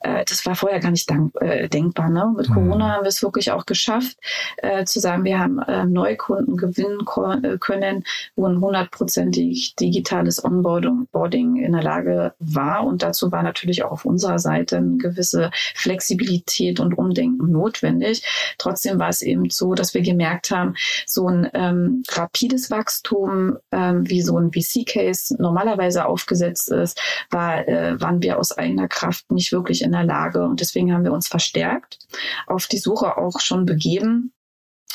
Äh, 0.00 0.24
das 0.24 0.44
war 0.46 0.54
vorher 0.54 0.80
gar 0.80 0.90
nicht 0.90 1.10
äh, 1.40 1.68
denkbar. 1.68 2.10
Ne? 2.10 2.32
Mit 2.36 2.48
mhm. 2.48 2.54
Corona 2.54 2.94
haben 2.94 3.04
wir 3.04 3.08
es 3.08 3.22
wirklich 3.22 3.50
auch 3.52 3.66
geschafft, 3.66 4.16
äh, 4.58 4.84
zu 4.84 5.00
sagen, 5.00 5.24
wir 5.24 5.38
haben 5.38 5.60
Neukunden 5.88 6.56
gewinnen 6.56 7.04
können, 7.60 8.04
wo 8.36 8.46
ein 8.46 8.60
hundertprozentig 8.60 9.74
digitales 9.76 10.44
Onboarding 10.44 11.56
in 11.56 11.72
der 11.72 11.82
Lage 11.82 12.34
war. 12.38 12.86
Und 12.86 13.02
dazu 13.02 13.32
war 13.32 13.42
natürlich 13.42 13.84
auch 13.84 13.92
auf 13.92 14.04
unserer 14.04 14.38
Seite 14.38 14.78
eine 14.78 14.96
gewisse 14.96 15.50
Flexibilität 15.74 16.80
und 16.80 16.96
Umdenken 16.96 17.50
notwendig. 17.50 18.24
Trotzdem 18.58 18.98
war 18.98 19.08
es 19.08 19.22
eben 19.22 19.50
so, 19.50 19.74
dass 19.74 19.94
wir 19.94 20.02
gemerkt 20.02 20.50
haben, 20.50 20.74
so 21.06 21.28
ein 21.28 21.48
ähm, 21.68 22.02
rapides 22.10 22.70
Wachstum, 22.70 23.58
ähm, 23.72 24.08
wie 24.08 24.22
so 24.22 24.38
ein 24.38 24.52
VC-Case 24.52 25.36
normalerweise 25.38 26.06
aufgesetzt 26.06 26.70
ist, 26.70 27.00
war, 27.30 27.66
äh, 27.68 28.00
waren 28.00 28.22
wir 28.22 28.38
aus 28.38 28.56
eigener 28.56 28.88
Kraft 28.88 29.30
nicht 29.30 29.52
wirklich 29.52 29.82
in 29.82 29.92
der 29.92 30.04
Lage. 30.04 30.44
Und 30.44 30.60
deswegen 30.60 30.92
haben 30.92 31.04
wir 31.04 31.12
uns 31.12 31.28
verstärkt 31.28 31.98
auf 32.46 32.66
die 32.66 32.78
Suche 32.78 33.16
auch 33.16 33.40
schon 33.40 33.66
begeben 33.66 34.32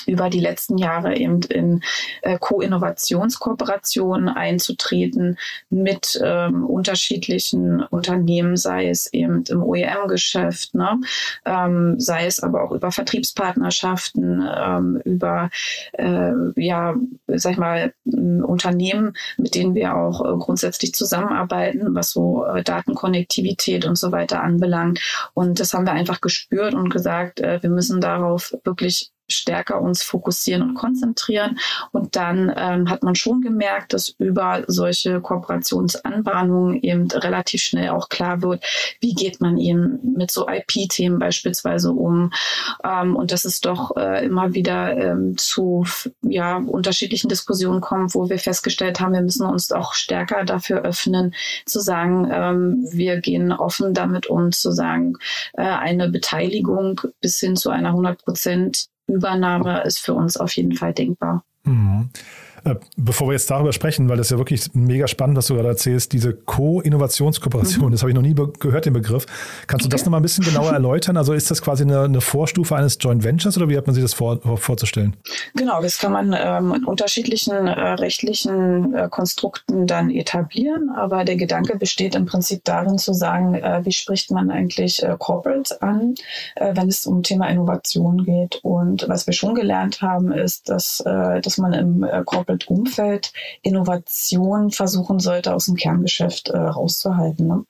über 0.08 0.30
die 0.30 0.40
letzten 0.40 0.78
Jahre 0.78 1.16
eben 1.16 1.42
in 1.44 1.84
äh, 2.22 2.38
Co-Innovationskooperationen 2.40 4.30
einzutreten 4.30 5.38
mit 5.70 6.20
ähm, 6.24 6.66
unterschiedlichen 6.66 7.84
Unternehmen, 7.84 8.58
sei 8.58 8.90
es 8.90 9.12
eben 9.14 9.44
im 9.50 9.64
OEM-Geschäft, 9.64 10.76
ne? 10.76 11.00
ähm, 11.46 12.00
sei 12.00 12.26
es 12.26 12.42
aber 12.42 12.64
auch 12.64 12.72
über 12.72 12.92
Vertriebspartnerschaften, 12.92 14.48
ähm, 14.56 15.02
über 15.06 15.50
äh, 15.94 16.32
ja, 16.56 16.96
sag 17.28 17.54
ich 17.54 17.58
mal, 17.58 17.94
Unternehmen, 18.06 19.14
mit 19.38 19.56
denen 19.56 19.76
wir 19.76 19.96
auch 19.96 20.22
äh, 20.22 20.38
grundsätzlich 20.38 20.94
zusammenarbeiten, 20.94 21.96
was 21.96 22.12
so 22.12 22.46
äh, 22.46 22.64
Datenkonnektivität 22.64 23.86
und 23.86 23.98
so 23.98 24.12
weiter 24.12 24.42
anbelangt. 24.42 25.00
Und 25.34 25.60
das 25.60 25.74
haben 25.74 25.86
wir 25.86 25.94
einfach 25.94 26.22
gespürt 26.22 26.74
und 26.74 26.90
gesagt, 26.90 27.40
äh, 27.40 27.62
wir 27.62 27.70
müssen 27.70 28.02
darauf 28.02 28.56
wirklich 28.64 29.13
stärker 29.30 29.82
uns 29.82 30.04
fokussieren 30.04 30.62
und 30.62 30.74
konzentrieren. 30.76 31.60
Und 31.92 32.16
dann 32.16 32.54
ähm, 32.56 32.90
hat 32.90 33.04
man 33.04 33.16
schon 33.16 33.42
gemerkt, 33.42 33.94
dass 33.94 34.10
über 34.10 34.64
solche 34.68 35.22
Kooperationsanbahnungen 35.22 36.82
eben 36.82 37.10
relativ 37.10 37.62
schnell 37.62 37.90
auch 37.90 38.10
klar 38.10 38.42
wird, 38.42 38.64
wie 39.00 39.14
geht 39.14 39.42
man 39.42 39.58
eben 39.58 40.00
mit 40.16 40.32
so 40.32 40.48
IP-Themen 40.48 41.20
beispielsweise 41.20 41.92
um. 41.92 42.32
Ähm, 42.84 43.16
und 43.16 43.32
dass 43.32 43.46
es 43.46 43.62
doch 43.62 43.96
äh, 43.96 44.26
immer 44.26 44.54
wieder 44.54 44.96
ähm, 44.98 45.38
zu 45.38 45.86
ja, 46.22 46.58
unterschiedlichen 46.58 47.30
Diskussionen 47.30 47.82
kommt, 47.82 48.16
wo 48.16 48.30
wir 48.30 48.40
festgestellt 48.40 49.00
haben, 49.00 49.14
wir 49.14 49.22
müssen 49.22 49.46
uns 49.46 49.72
auch 49.72 49.94
stärker 49.94 50.44
dafür 50.44 50.82
öffnen, 50.82 51.34
zu 51.66 51.80
sagen, 51.80 52.30
ähm, 52.32 52.88
wir 52.92 53.18
gehen 53.18 53.52
offen 53.52 53.94
damit 53.94 54.28
um, 54.28 54.52
zu 54.52 54.72
sagen, 54.72 55.14
äh, 55.54 55.64
eine 55.64 56.10
Beteiligung 56.10 57.02
bis 57.22 57.40
hin 57.40 57.56
zu 57.56 57.70
einer 57.70 57.90
100 57.90 58.24
Prozent 58.24 58.88
Übernahme 59.08 59.84
ist 59.84 60.00
für 60.00 60.14
uns 60.14 60.38
auf 60.38 60.56
jeden 60.56 60.74
Fall 60.74 60.94
denkbar. 60.94 61.44
Mhm. 61.64 62.10
Äh, 62.66 62.76
bevor 62.96 63.28
wir 63.28 63.34
jetzt 63.34 63.50
darüber 63.52 63.74
sprechen, 63.74 64.08
weil 64.08 64.18
das 64.18 64.28
ist 64.28 64.32
ja 64.32 64.38
wirklich 64.38 64.74
mega 64.74 65.08
spannend, 65.08 65.38
was 65.38 65.48
du 65.48 65.56
gerade 65.56 65.68
erzählst, 65.68 66.14
diese 66.14 66.34
Co-Innovationskooperation, 66.34 67.88
mhm. 67.88 67.92
das 67.92 68.02
habe 68.02 68.12
ich 68.12 68.16
noch 68.16 68.22
nie 68.22 68.36
gehört, 68.60 68.86
den 68.86 68.94
Begriff. 68.94 69.26
Kannst 69.68 69.86
du 69.86 69.90
das 69.90 70.06
nochmal 70.06 70.22
ein 70.22 70.24
bisschen 70.24 70.46
genauer 70.46 70.72
erläutern? 70.72 71.18
Also 71.18 71.34
ist 71.34 71.52
das 71.52 71.62
quasi 71.62 71.84
eine, 71.84 72.04
eine, 72.04 72.22
Vorstufe 72.22 72.76
eines 72.76 72.98
Joint 73.02 73.24
Ventures 73.24 73.58
oder 73.58 73.68
wie 73.68 73.78
hat 73.78 73.86
man 73.86 73.94
sich 73.94 74.04
das 74.04 74.14
vor, 74.14 74.40
vorzustellen? 74.58 75.18
Genau, 75.56 75.82
das 75.82 75.98
kann 75.98 76.14
man 76.14 76.34
ähm, 76.38 76.74
in 76.74 76.86
unterschiedlichen 76.86 77.68
äh, 77.68 77.94
rechtlichen 77.94 78.94
äh, 78.94 79.10
Konstrukten 79.10 79.86
dann 79.86 80.10
etablieren, 80.10 80.90
aber 80.90 81.26
der 81.26 81.36
Gedanke 81.36 81.78
besteht 81.78 82.16
im 82.16 82.26
Prinzip 82.26 82.64
darin 82.64 82.98
zu 82.98 83.14
sagen, 83.14 83.56
äh, 83.56 83.82
wie 83.84 83.92
spricht 83.92 84.32
man 84.32 84.50
eigentlich 84.50 85.04
äh, 85.04 85.16
Corporates 85.20 85.82
an, 85.82 86.16
äh, 86.56 86.74
wenn 86.76 86.88
es 86.88 87.06
um 87.06 87.24
Thema 87.24 87.50
Innovation 87.50 88.24
geht. 88.24 88.60
Und 88.64 89.06
was 89.10 89.28
wir 89.28 89.34
schon 89.34 89.54
gelernt 89.56 90.02
haben, 90.02 90.32
ist, 90.32 90.70
dass, 90.70 91.04
dass 91.04 91.58
man 91.58 91.74
im 91.74 92.06
Corporate 92.26 92.53
Corporate-Umfeld 92.54 93.34
Innovation 93.62 94.72
versuchen 94.72 95.20
sollte, 95.20 95.54
aus 95.54 95.66
dem 95.66 95.76
Kerngeschäft 95.76 96.50
äh, 96.50 96.58
rauszuhalten. 96.58 97.48
Ne? 97.48 97.66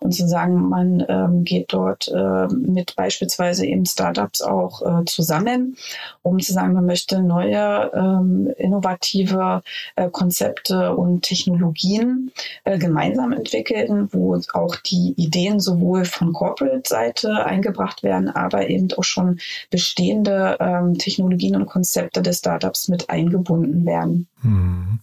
Und 0.00 0.12
zu 0.12 0.26
sagen, 0.26 0.68
man 0.68 1.04
ähm, 1.08 1.44
geht 1.44 1.72
dort 1.72 2.08
äh, 2.08 2.46
mit 2.48 2.96
beispielsweise 2.96 3.66
eben 3.66 3.86
Startups 3.86 4.42
auch 4.42 4.82
äh, 4.82 5.04
zusammen, 5.04 5.76
um 6.22 6.38
zu 6.40 6.52
sagen, 6.52 6.74
man 6.74 6.86
möchte 6.86 7.20
neue 7.20 7.90
ähm, 7.94 8.52
innovative 8.56 9.62
äh, 9.96 10.08
Konzepte 10.10 10.94
und 10.96 11.22
Technologien 11.22 12.32
äh, 12.64 12.78
gemeinsam 12.78 13.32
entwickeln, 13.32 14.08
wo 14.12 14.38
auch 14.54 14.76
die 14.76 15.14
Ideen 15.16 15.60
sowohl 15.60 16.04
von 16.04 16.32
Corporate-Seite 16.32 17.44
eingebracht 17.44 18.02
werden, 18.02 18.28
aber 18.28 18.68
eben 18.68 18.88
auch 18.96 19.04
schon 19.04 19.40
bestehende 19.70 20.56
ähm, 20.60 20.98
Technologien 20.98 21.56
und 21.56 21.66
Konzepte 21.66 22.22
des 22.22 22.38
Startups 22.38 22.88
mit 22.88 23.10
eingebunden 23.10 23.84
werden. 23.86 24.21
Hm. 24.42 24.98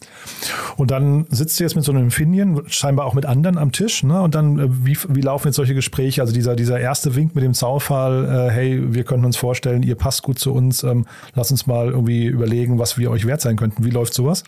Und 0.78 0.92
dann 0.92 1.26
sitzt 1.30 1.60
du 1.60 1.64
jetzt 1.64 1.76
mit 1.76 1.84
so 1.84 1.92
einem 1.92 2.06
Infineon, 2.06 2.64
scheinbar 2.68 3.06
auch 3.06 3.14
mit 3.14 3.26
anderen 3.26 3.58
am 3.58 3.72
Tisch, 3.72 4.04
ne? 4.04 4.22
Und 4.22 4.36
dann, 4.36 4.60
äh, 4.60 4.68
wie, 4.86 4.98
wie 5.08 5.22
laufen 5.22 5.48
jetzt 5.48 5.56
solche 5.56 5.76
Gespräche? 5.76 6.22
Also 6.22 6.34
dieser, 6.34 6.56
dieser 6.56 6.80
erste 6.80 7.16
Wink 7.16 7.36
mit 7.36 7.44
dem 7.44 7.54
Zaunfall, 7.54 8.26
äh, 8.26 8.52
hey, 8.52 8.94
wir 8.94 9.04
können 9.04 9.26
uns 9.26 9.38
vorstellen, 9.38 9.84
ihr 9.84 9.96
passt 9.96 10.24
gut 10.24 10.40
zu 10.40 10.54
uns, 10.54 10.84
ähm, 10.84 11.06
lass 11.36 11.52
uns 11.52 11.68
mal 11.68 11.90
irgendwie 11.90 12.26
überlegen, 12.26 12.80
was 12.80 12.98
wir 12.98 13.12
euch 13.12 13.26
wert 13.26 13.42
sein 13.42 13.56
könnten. 13.56 13.84
Wie 13.84 13.92
läuft 13.92 14.14
sowas? 14.14 14.44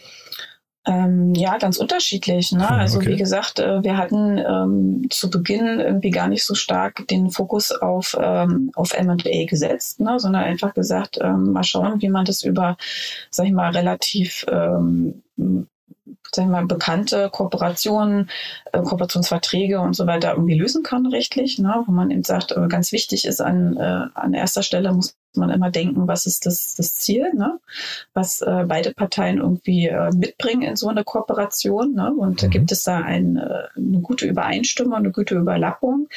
Ähm, 0.86 1.36
ja, 1.36 1.58
ganz 1.60 1.78
unterschiedlich. 1.78 2.52
Ne? 2.52 2.68
Also 2.70 2.98
okay. 2.98 3.10
wie 3.10 3.16
gesagt, 3.18 3.60
äh, 3.60 3.84
wir 3.84 3.98
hatten 3.98 4.40
ähm, 4.40 5.08
zu 5.12 5.30
Beginn 5.30 5.80
irgendwie 5.80 6.10
gar 6.10 6.28
nicht 6.28 6.44
so 6.44 6.56
stark 6.56 7.08
den 7.08 7.30
Fokus 7.30 7.72
auf, 7.72 8.18
ähm, 8.20 8.72
auf 8.76 8.94
M&A 8.94 9.46
gesetzt, 9.46 10.00
ne? 10.00 10.20
sondern 10.20 10.44
einfach 10.44 10.74
gesagt, 10.74 11.20
ähm, 11.22 11.52
mal 11.52 11.64
schauen, 11.64 12.02
wie 12.02 12.10
man 12.10 12.26
das 12.26 12.42
über, 12.42 12.78
sag 13.30 13.46
ich 13.46 13.52
mal, 13.52 13.72
relativ 13.72 14.44
ähm, 14.50 15.22
sag 16.34 16.46
ich 16.46 16.52
mal, 16.52 16.66
bekannte 16.66 17.30
Kooperationen, 17.30 18.30
äh, 18.72 18.82
Kooperationsverträge 18.82 19.80
und 19.80 19.96
so 19.96 20.08
weiter 20.08 20.32
irgendwie 20.32 20.58
lösen 20.58 20.82
kann 20.84 21.06
rechtlich, 21.06 21.60
ne? 21.60 21.84
wo 21.86 21.92
man 21.92 22.10
eben 22.10 22.24
sagt, 22.24 22.54
äh, 22.54 22.68
ganz 22.68 22.92
wichtig 22.92 23.26
ist 23.26 23.42
an, 23.42 23.78
äh, 23.78 24.08
an 24.14 24.34
erster 24.34 24.64
Stelle 24.64 24.94
muss 24.94 25.16
man 25.38 25.50
immer 25.50 25.70
denken, 25.70 26.08
was 26.08 26.26
ist 26.26 26.46
das, 26.46 26.76
das 26.76 26.96
Ziel, 26.96 27.32
ne? 27.34 27.60
was 28.14 28.42
äh, 28.42 28.66
beide 28.68 28.94
Parteien 28.94 29.38
irgendwie 29.38 29.88
äh, 29.88 30.12
mitbringen 30.12 30.64
in 30.64 30.76
so 30.76 30.88
eine 30.88 31.04
Kooperation. 31.04 31.94
Ne? 31.94 32.14
Und 32.14 32.44
mhm. 32.44 32.50
gibt 32.50 32.72
es 32.72 32.84
da 32.84 32.98
ein, 32.98 33.38
äh, 33.38 33.64
eine 33.76 34.00
gute 34.00 34.26
Übereinstimmung, 34.26 34.94
eine 34.94 35.12
gute 35.12 35.36
Überlappung? 35.36 36.08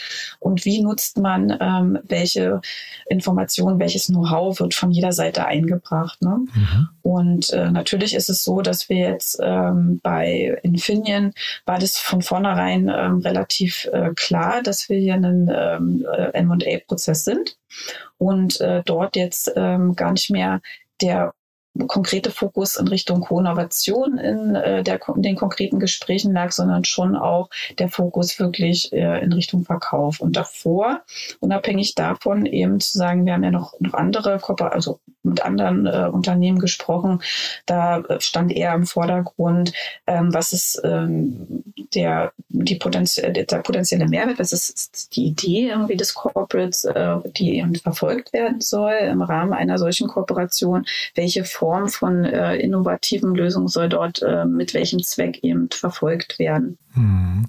Und 0.41 0.65
wie 0.65 0.83
nutzt 0.83 1.19
man 1.19 1.57
ähm, 1.61 1.99
welche 2.05 2.61
Informationen, 3.07 3.79
welches 3.79 4.07
Know-how 4.07 4.61
wird 4.61 4.75
von 4.75 4.91
jeder 4.91 5.13
Seite 5.13 5.47
eingebracht? 5.47 6.21
Ne? 6.23 6.47
Mhm. 6.55 6.89
Und 7.03 7.53
äh, 7.53 7.71
natürlich 7.71 8.15
ist 8.15 8.31
es 8.31 8.45
so, 8.45 8.63
dass 8.63 8.89
wir 8.89 8.99
jetzt 8.99 9.39
ähm, 9.43 10.01
bei 10.03 10.59
Infineon 10.63 11.33
war 11.67 11.79
das 11.79 11.99
von 11.99 12.23
vornherein 12.23 12.91
ähm, 12.95 13.19
relativ 13.19 13.89
äh, 13.93 14.11
klar, 14.15 14.63
dass 14.63 14.89
wir 14.89 14.99
hier 14.99 15.15
einen 15.15 15.51
ähm, 15.55 16.07
M&A-Prozess 16.33 17.25
sind 17.25 17.57
und 18.19 18.61
äh, 18.61 18.83
dort 18.85 19.17
jetzt 19.17 19.53
ähm, 19.57 19.95
gar 19.95 20.13
nicht 20.13 20.31
mehr 20.31 20.61
der 21.01 21.35
konkrete 21.89 22.31
Fokus 22.31 22.77
in 22.77 22.89
Richtung 22.89 23.21
Co-Innovation 23.21 24.19
in, 24.19 24.55
äh, 24.55 24.83
der, 24.83 25.01
in 25.15 25.23
den 25.23 25.37
konkreten 25.37 25.81
Gesprächen 25.81 26.33
lag, 26.33 26.53
sondern 26.53 26.85
schon 26.85 27.17
auch 27.17 27.51
der 27.79 27.89
Fokus 27.89 28.39
wirklich 28.39 28.93
äh, 28.93 29.23
in 29.23 29.33
Richtung 29.33 29.65
Verkauf. 29.65 30.21
Und 30.21 30.37
davor, 30.37 31.01
unabhängig 31.41 31.95
davon, 31.95 32.47
eben 32.47 32.81
zu 32.81 32.99
sagen, 32.99 33.27
wir 33.27 33.33
haben 33.33 33.45
ja 33.45 33.51
noch, 33.51 33.75
noch 33.81 33.95
andere, 33.95 34.41
also 34.73 35.01
mit 35.25 35.43
anderen 35.43 35.87
äh, 35.87 36.09
Unternehmen 36.13 36.59
gesprochen. 36.59 37.23
Da 37.67 38.05
stand 38.19 38.53
eher 38.53 38.75
im 38.75 38.87
Vordergrund, 38.87 39.73
ähm, 40.07 40.33
was 40.33 40.53
ist 40.53 40.81
ähm, 40.85 41.65
der, 41.95 42.33
die 42.49 42.77
potenzielle, 42.77 43.33
der 43.33 43.59
potenzielle 43.59 44.07
Mehrwert, 44.07 44.39
was 44.39 44.53
ist 44.53 45.17
die 45.17 45.27
Idee 45.27 45.71
irgendwie 45.71 45.97
des 45.97 46.15
Corporates, 46.15 46.85
äh, 46.85 47.17
die 47.37 47.57
eben 47.57 47.75
verfolgt 47.75 48.33
werden 48.33 48.61
soll 48.61 48.93
im 48.93 49.23
Rahmen 49.23 49.55
einer 49.55 49.79
solchen 49.79 50.09
Kooperation, 50.09 50.85
welche 51.15 51.45
Form 51.45 51.64
von 51.89 52.25
äh, 52.25 52.57
innovativen 52.57 53.35
Lösungen 53.35 53.69
soll 53.69 53.89
dort 53.89 54.23
äh, 54.23 54.45
mit 54.45 54.75
welchem 54.75 55.03
Zweck 55.03 55.43
eben 55.43 55.69
verfolgt 55.71 56.39
werden. 56.39 56.79
Hm. 56.93 57.47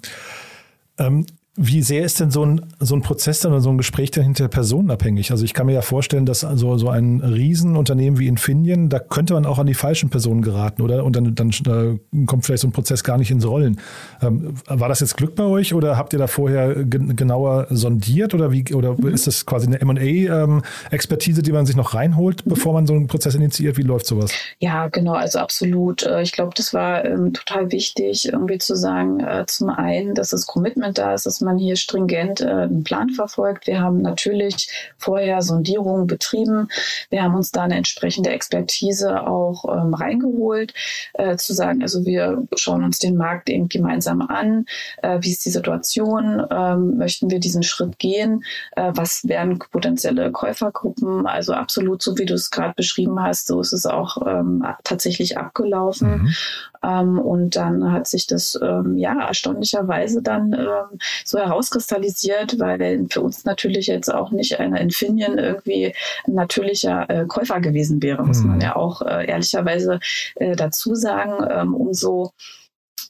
Ähm, 0.97 1.25
wie 1.57 1.81
sehr 1.81 2.03
ist 2.03 2.19
denn 2.19 2.31
so 2.31 2.45
ein, 2.45 2.65
so 2.79 2.95
ein 2.95 3.01
Prozess 3.01 3.39
dann 3.39 3.53
oder 3.53 3.61
so 3.61 3.69
ein 3.69 3.77
Gespräch 3.77 4.11
dann 4.11 4.25
hinter 4.25 4.49
personenabhängig? 4.49 5.31
Also 5.31 5.45
ich 5.45 5.53
kann 5.53 5.67
mir 5.67 5.73
ja 5.73 5.81
vorstellen, 5.81 6.25
dass 6.25 6.43
also 6.43 6.77
so 6.77 6.89
ein 6.89 7.21
Riesenunternehmen 7.21 8.19
wie 8.19 8.27
Infineon, 8.27 8.89
da 8.89 8.99
könnte 8.99 9.35
man 9.35 9.45
auch 9.45 9.57
an 9.57 9.65
die 9.65 9.73
falschen 9.73 10.09
Personen 10.09 10.41
geraten, 10.41 10.81
oder? 10.81 11.05
Und 11.05 11.15
dann, 11.15 11.33
dann 11.33 11.51
da 11.63 11.93
kommt 12.25 12.45
vielleicht 12.45 12.61
so 12.61 12.67
ein 12.67 12.73
Prozess 12.73 13.05
gar 13.05 13.17
nicht 13.17 13.31
ins 13.31 13.47
Rollen. 13.47 13.79
Ähm, 14.21 14.55
war 14.67 14.89
das 14.89 14.99
jetzt 14.99 15.15
Glück 15.15 15.35
bei 15.35 15.45
euch 15.45 15.73
oder 15.73 15.97
habt 15.97 16.11
ihr 16.11 16.19
da 16.19 16.27
vorher 16.27 16.75
genauer 16.83 17.67
sondiert 17.69 18.33
oder 18.33 18.51
wie 18.51 18.65
oder 18.73 18.95
mhm. 18.97 19.13
ist 19.13 19.27
das 19.27 19.45
quasi 19.45 19.67
eine 19.67 19.79
M&A-Expertise, 19.79 21.39
ähm, 21.39 21.43
die 21.43 21.51
man 21.53 21.65
sich 21.65 21.77
noch 21.77 21.93
reinholt, 21.93 22.43
bevor 22.43 22.73
man 22.73 22.85
so 22.85 22.93
einen 22.93 23.07
Prozess 23.07 23.33
initiiert? 23.33 23.77
Wie 23.77 23.83
läuft 23.83 24.07
sowas? 24.07 24.31
Ja, 24.59 24.89
genau, 24.89 25.13
also 25.13 25.39
absolut. 25.39 26.03
Äh, 26.03 26.21
ich 26.21 26.33
glaube, 26.33 26.51
das 26.55 26.73
war 26.73 27.05
ähm, 27.05 27.31
total 27.31 27.71
wichtig, 27.71 28.27
irgendwie 28.27 28.57
zu 28.57 28.75
sagen, 28.75 29.21
äh, 29.21 29.45
zum 29.47 29.69
einen, 29.69 30.15
dass 30.15 30.31
das 30.31 30.47
Commitment 30.47 30.97
da 30.97 31.13
ist, 31.13 31.25
dass 31.25 31.44
man 31.45 31.57
hier 31.57 31.75
stringent 31.75 32.41
äh, 32.41 32.45
einen 32.45 32.83
Plan 32.83 33.09
verfolgt. 33.11 33.67
Wir 33.67 33.79
haben 33.79 34.01
natürlich 34.01 34.69
vorher 34.97 35.41
Sondierungen 35.41 36.07
betrieben. 36.07 36.67
Wir 37.09 37.23
haben 37.23 37.35
uns 37.35 37.51
da 37.51 37.63
eine 37.63 37.75
entsprechende 37.75 38.31
Expertise 38.31 39.25
auch 39.25 39.65
ähm, 39.65 39.93
reingeholt, 39.93 40.73
äh, 41.13 41.37
zu 41.37 41.53
sagen, 41.53 41.81
also 41.81 42.05
wir 42.05 42.43
schauen 42.55 42.83
uns 42.83 42.99
den 42.99 43.15
Markt 43.15 43.49
eben 43.49 43.69
gemeinsam 43.69 44.21
an. 44.21 44.65
Äh, 45.01 45.19
wie 45.21 45.31
ist 45.31 45.45
die 45.45 45.51
Situation? 45.51 46.45
Ähm, 46.51 46.97
möchten 46.97 47.29
wir 47.29 47.39
diesen 47.39 47.63
Schritt 47.63 47.99
gehen? 47.99 48.43
Äh, 48.75 48.91
was 48.95 49.27
wären 49.27 49.59
potenzielle 49.59 50.31
Käufergruppen? 50.31 51.27
Also 51.27 51.53
absolut 51.53 52.01
so, 52.01 52.17
wie 52.17 52.25
du 52.25 52.33
es 52.33 52.51
gerade 52.51 52.73
beschrieben 52.75 53.21
hast, 53.21 53.47
so 53.47 53.61
ist 53.61 53.73
es 53.73 53.85
auch 53.85 54.25
ähm, 54.25 54.65
tatsächlich 54.83 55.37
abgelaufen. 55.37 56.23
Mhm. 56.23 56.35
Ähm, 56.83 57.19
und 57.19 57.55
dann 57.55 57.91
hat 57.91 58.07
sich 58.07 58.27
das 58.27 58.59
ähm, 58.61 58.97
ja 58.97 59.27
erstaunlicherweise 59.27 60.21
dann 60.21 60.53
ähm, 60.53 60.99
so 61.35 61.41
herauskristallisiert, 61.41 62.59
weil 62.59 63.05
für 63.09 63.21
uns 63.21 63.43
natürlich 63.43 63.87
jetzt 63.87 64.13
auch 64.13 64.31
nicht 64.31 64.59
eine 64.59 64.79
Infineon 64.79 65.37
irgendwie 65.37 65.93
ein 66.27 66.33
natürlicher 66.33 67.09
äh, 67.09 67.25
Käufer 67.25 67.59
gewesen 67.59 68.01
wäre, 68.01 68.23
muss 68.23 68.41
man 68.41 68.55
mhm. 68.55 68.61
ja 68.61 68.75
auch 68.75 69.01
äh, 69.01 69.27
ehrlicherweise 69.27 69.99
äh, 70.35 70.55
dazu 70.55 70.95
sagen. 70.95 71.45
Ähm, 71.49 71.73
umso 71.73 72.31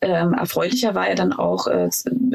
ähm, 0.01 0.33
erfreulicher 0.33 0.95
war 0.95 1.09
ja 1.09 1.15
dann 1.15 1.33
auch 1.33 1.67
äh, 1.67 1.89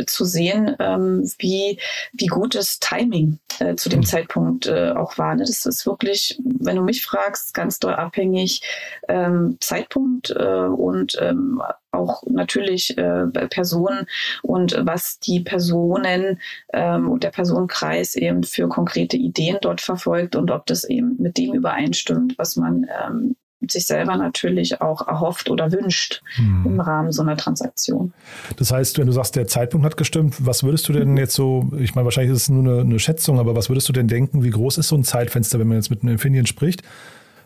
zu 0.07 0.25
sehen, 0.25 0.77
ähm, 0.79 1.31
wie, 1.39 1.79
wie 2.13 2.27
gut 2.27 2.55
das 2.55 2.79
Timing 2.81 3.39
äh, 3.59 3.75
zu 3.77 3.89
dem 3.89 4.01
mhm. 4.01 4.05
Zeitpunkt 4.05 4.67
äh, 4.67 4.91
auch 4.91 5.19
war. 5.19 5.35
Ne? 5.35 5.45
Das 5.45 5.67
ist 5.67 5.87
wirklich, 5.87 6.41
wenn 6.45 6.77
du 6.77 6.83
mich 6.83 7.05
fragst, 7.05 7.55
ganz 7.55 7.79
doll 7.79 7.95
abhängig 7.95 8.63
ähm, 9.09 9.57
Zeitpunkt 9.61 10.31
äh, 10.31 10.65
und 10.65 11.17
ähm, 11.21 11.63
auch 11.93 12.23
natürlich 12.27 12.97
äh, 12.97 13.27
Personen 13.27 14.07
und 14.43 14.77
was 14.81 15.19
die 15.19 15.41
Personen 15.41 16.41
ähm, 16.73 17.11
und 17.11 17.25
der 17.25 17.31
Personenkreis 17.31 18.15
eben 18.15 18.45
für 18.45 18.69
konkrete 18.69 19.17
Ideen 19.17 19.59
dort 19.61 19.81
verfolgt 19.81 20.37
und 20.37 20.51
ob 20.51 20.67
das 20.67 20.85
eben 20.85 21.17
mit 21.19 21.37
dem 21.37 21.55
übereinstimmt, 21.55 22.39
was 22.39 22.57
man 22.57 22.87
ähm, 23.05 23.37
sich 23.69 23.87
selber 23.87 24.17
natürlich 24.17 24.81
auch 24.81 25.07
erhofft 25.07 25.51
oder 25.51 25.71
wünscht 25.73 26.23
hm. 26.37 26.65
im 26.65 26.81
Rahmen 26.81 27.13
so 27.13 27.23
einer 27.23 27.37
Transaktion. 27.37 28.13
Das 28.57 28.73
heißt, 28.73 28.99
wenn 28.99 29.07
du 29.07 29.13
sagst, 29.13 29.37
der 29.37 29.47
Zeitpunkt 29.47 29.85
hat 29.85 29.97
gestimmt, 29.97 30.37
was 30.39 30.63
würdest 30.63 30.89
du 30.89 30.93
denn 30.93 31.17
jetzt 31.17 31.35
so, 31.35 31.69
ich 31.79 31.95
meine, 31.95 32.07
wahrscheinlich 32.07 32.35
ist 32.35 32.43
es 32.43 32.49
nur 32.49 32.63
eine, 32.63 32.81
eine 32.81 32.99
Schätzung, 32.99 33.39
aber 33.39 33.55
was 33.55 33.69
würdest 33.69 33.89
du 33.89 33.93
denn 33.93 34.09
denken, 34.09 34.43
wie 34.43 34.51
groß 34.51 34.79
ist 34.79 34.89
so 34.89 34.97
ein 34.97 35.05
Zeitfenster, 35.05 35.59
wenn 35.59 35.69
man 35.69 35.77
jetzt 35.77 35.91
mit 35.91 36.03
einem 36.03 36.13
Infineon 36.13 36.47
spricht? 36.47 36.83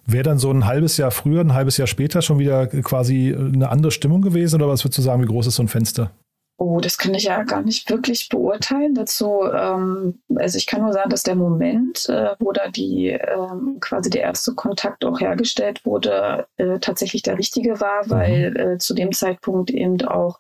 Wäre 0.07 0.23
dann 0.23 0.39
so 0.39 0.51
ein 0.51 0.67
halbes 0.67 0.99
Jahr 0.99 1.11
früher, 1.11 1.41
ein 1.41 1.55
halbes 1.55 1.79
Jahr 1.79 1.87
später 1.87 2.21
schon 2.21 2.39
wieder 2.39 2.67
quasi 2.67 3.35
eine 3.35 3.71
andere 3.71 3.91
Stimmung 3.91 4.21
gewesen 4.21 4.57
oder 4.57 4.69
was 4.71 4.85
würdest 4.85 4.99
du 4.99 5.03
sagen, 5.03 5.23
wie 5.23 5.27
groß 5.27 5.47
ist 5.47 5.57
so 5.57 5.63
ein 5.63 5.69
Fenster? 5.69 6.11
Oh, 6.57 6.79
das 6.81 6.99
kann 6.99 7.15
ich 7.15 7.25
ja 7.25 7.43
gar 7.43 7.63
nicht 7.63 7.91
wirklich 7.91 8.29
beurteilen. 8.29 8.95
Dazu, 8.95 9.43
ähm, 9.53 10.21
also 10.37 10.57
ich 10.57 10.67
kann 10.67 10.83
nur 10.83 10.93
sagen, 10.93 11.11
dass 11.11 11.25
der 11.25 11.35
Moment, 11.35 12.09
äh, 12.09 12.37
wo 12.39 12.53
da 12.53 12.69
die 12.69 13.09
ähm, 13.09 13.79
quasi 13.81 14.09
der 14.09 14.23
erste 14.23 14.55
Kontakt 14.55 15.05
auch 15.05 15.19
hergestellt 15.19 15.85
wurde, 15.85 16.47
äh, 16.57 16.79
tatsächlich 16.79 17.23
der 17.23 17.39
richtige 17.39 17.81
war, 17.81 18.05
mhm. 18.05 18.11
weil 18.11 18.57
äh, 18.57 18.79
zu 18.79 18.95
dem 18.95 19.11
Zeitpunkt 19.11 19.71
eben 19.71 20.01
auch 20.03 20.39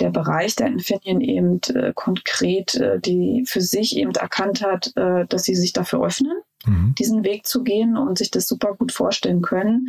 der 0.00 0.08
Bereich 0.10 0.56
der 0.56 0.68
Infineon 0.68 1.20
eben 1.20 1.60
äh, 1.74 1.92
konkret 1.94 2.76
äh, 2.76 2.98
die 2.98 3.44
für 3.46 3.60
sich 3.60 3.96
eben 3.98 4.12
erkannt 4.12 4.62
hat, 4.62 4.92
äh, 4.96 5.26
dass 5.26 5.44
sie 5.44 5.54
sich 5.54 5.74
dafür 5.74 6.02
öffnen 6.02 6.40
mhm. 6.66 6.94
diesen 6.98 7.24
Weg 7.24 7.46
zu 7.46 7.62
gehen 7.62 7.96
und 7.96 8.18
sich 8.18 8.30
das 8.30 8.46
super 8.46 8.74
gut 8.74 8.92
vorstellen 8.92 9.42
können. 9.42 9.88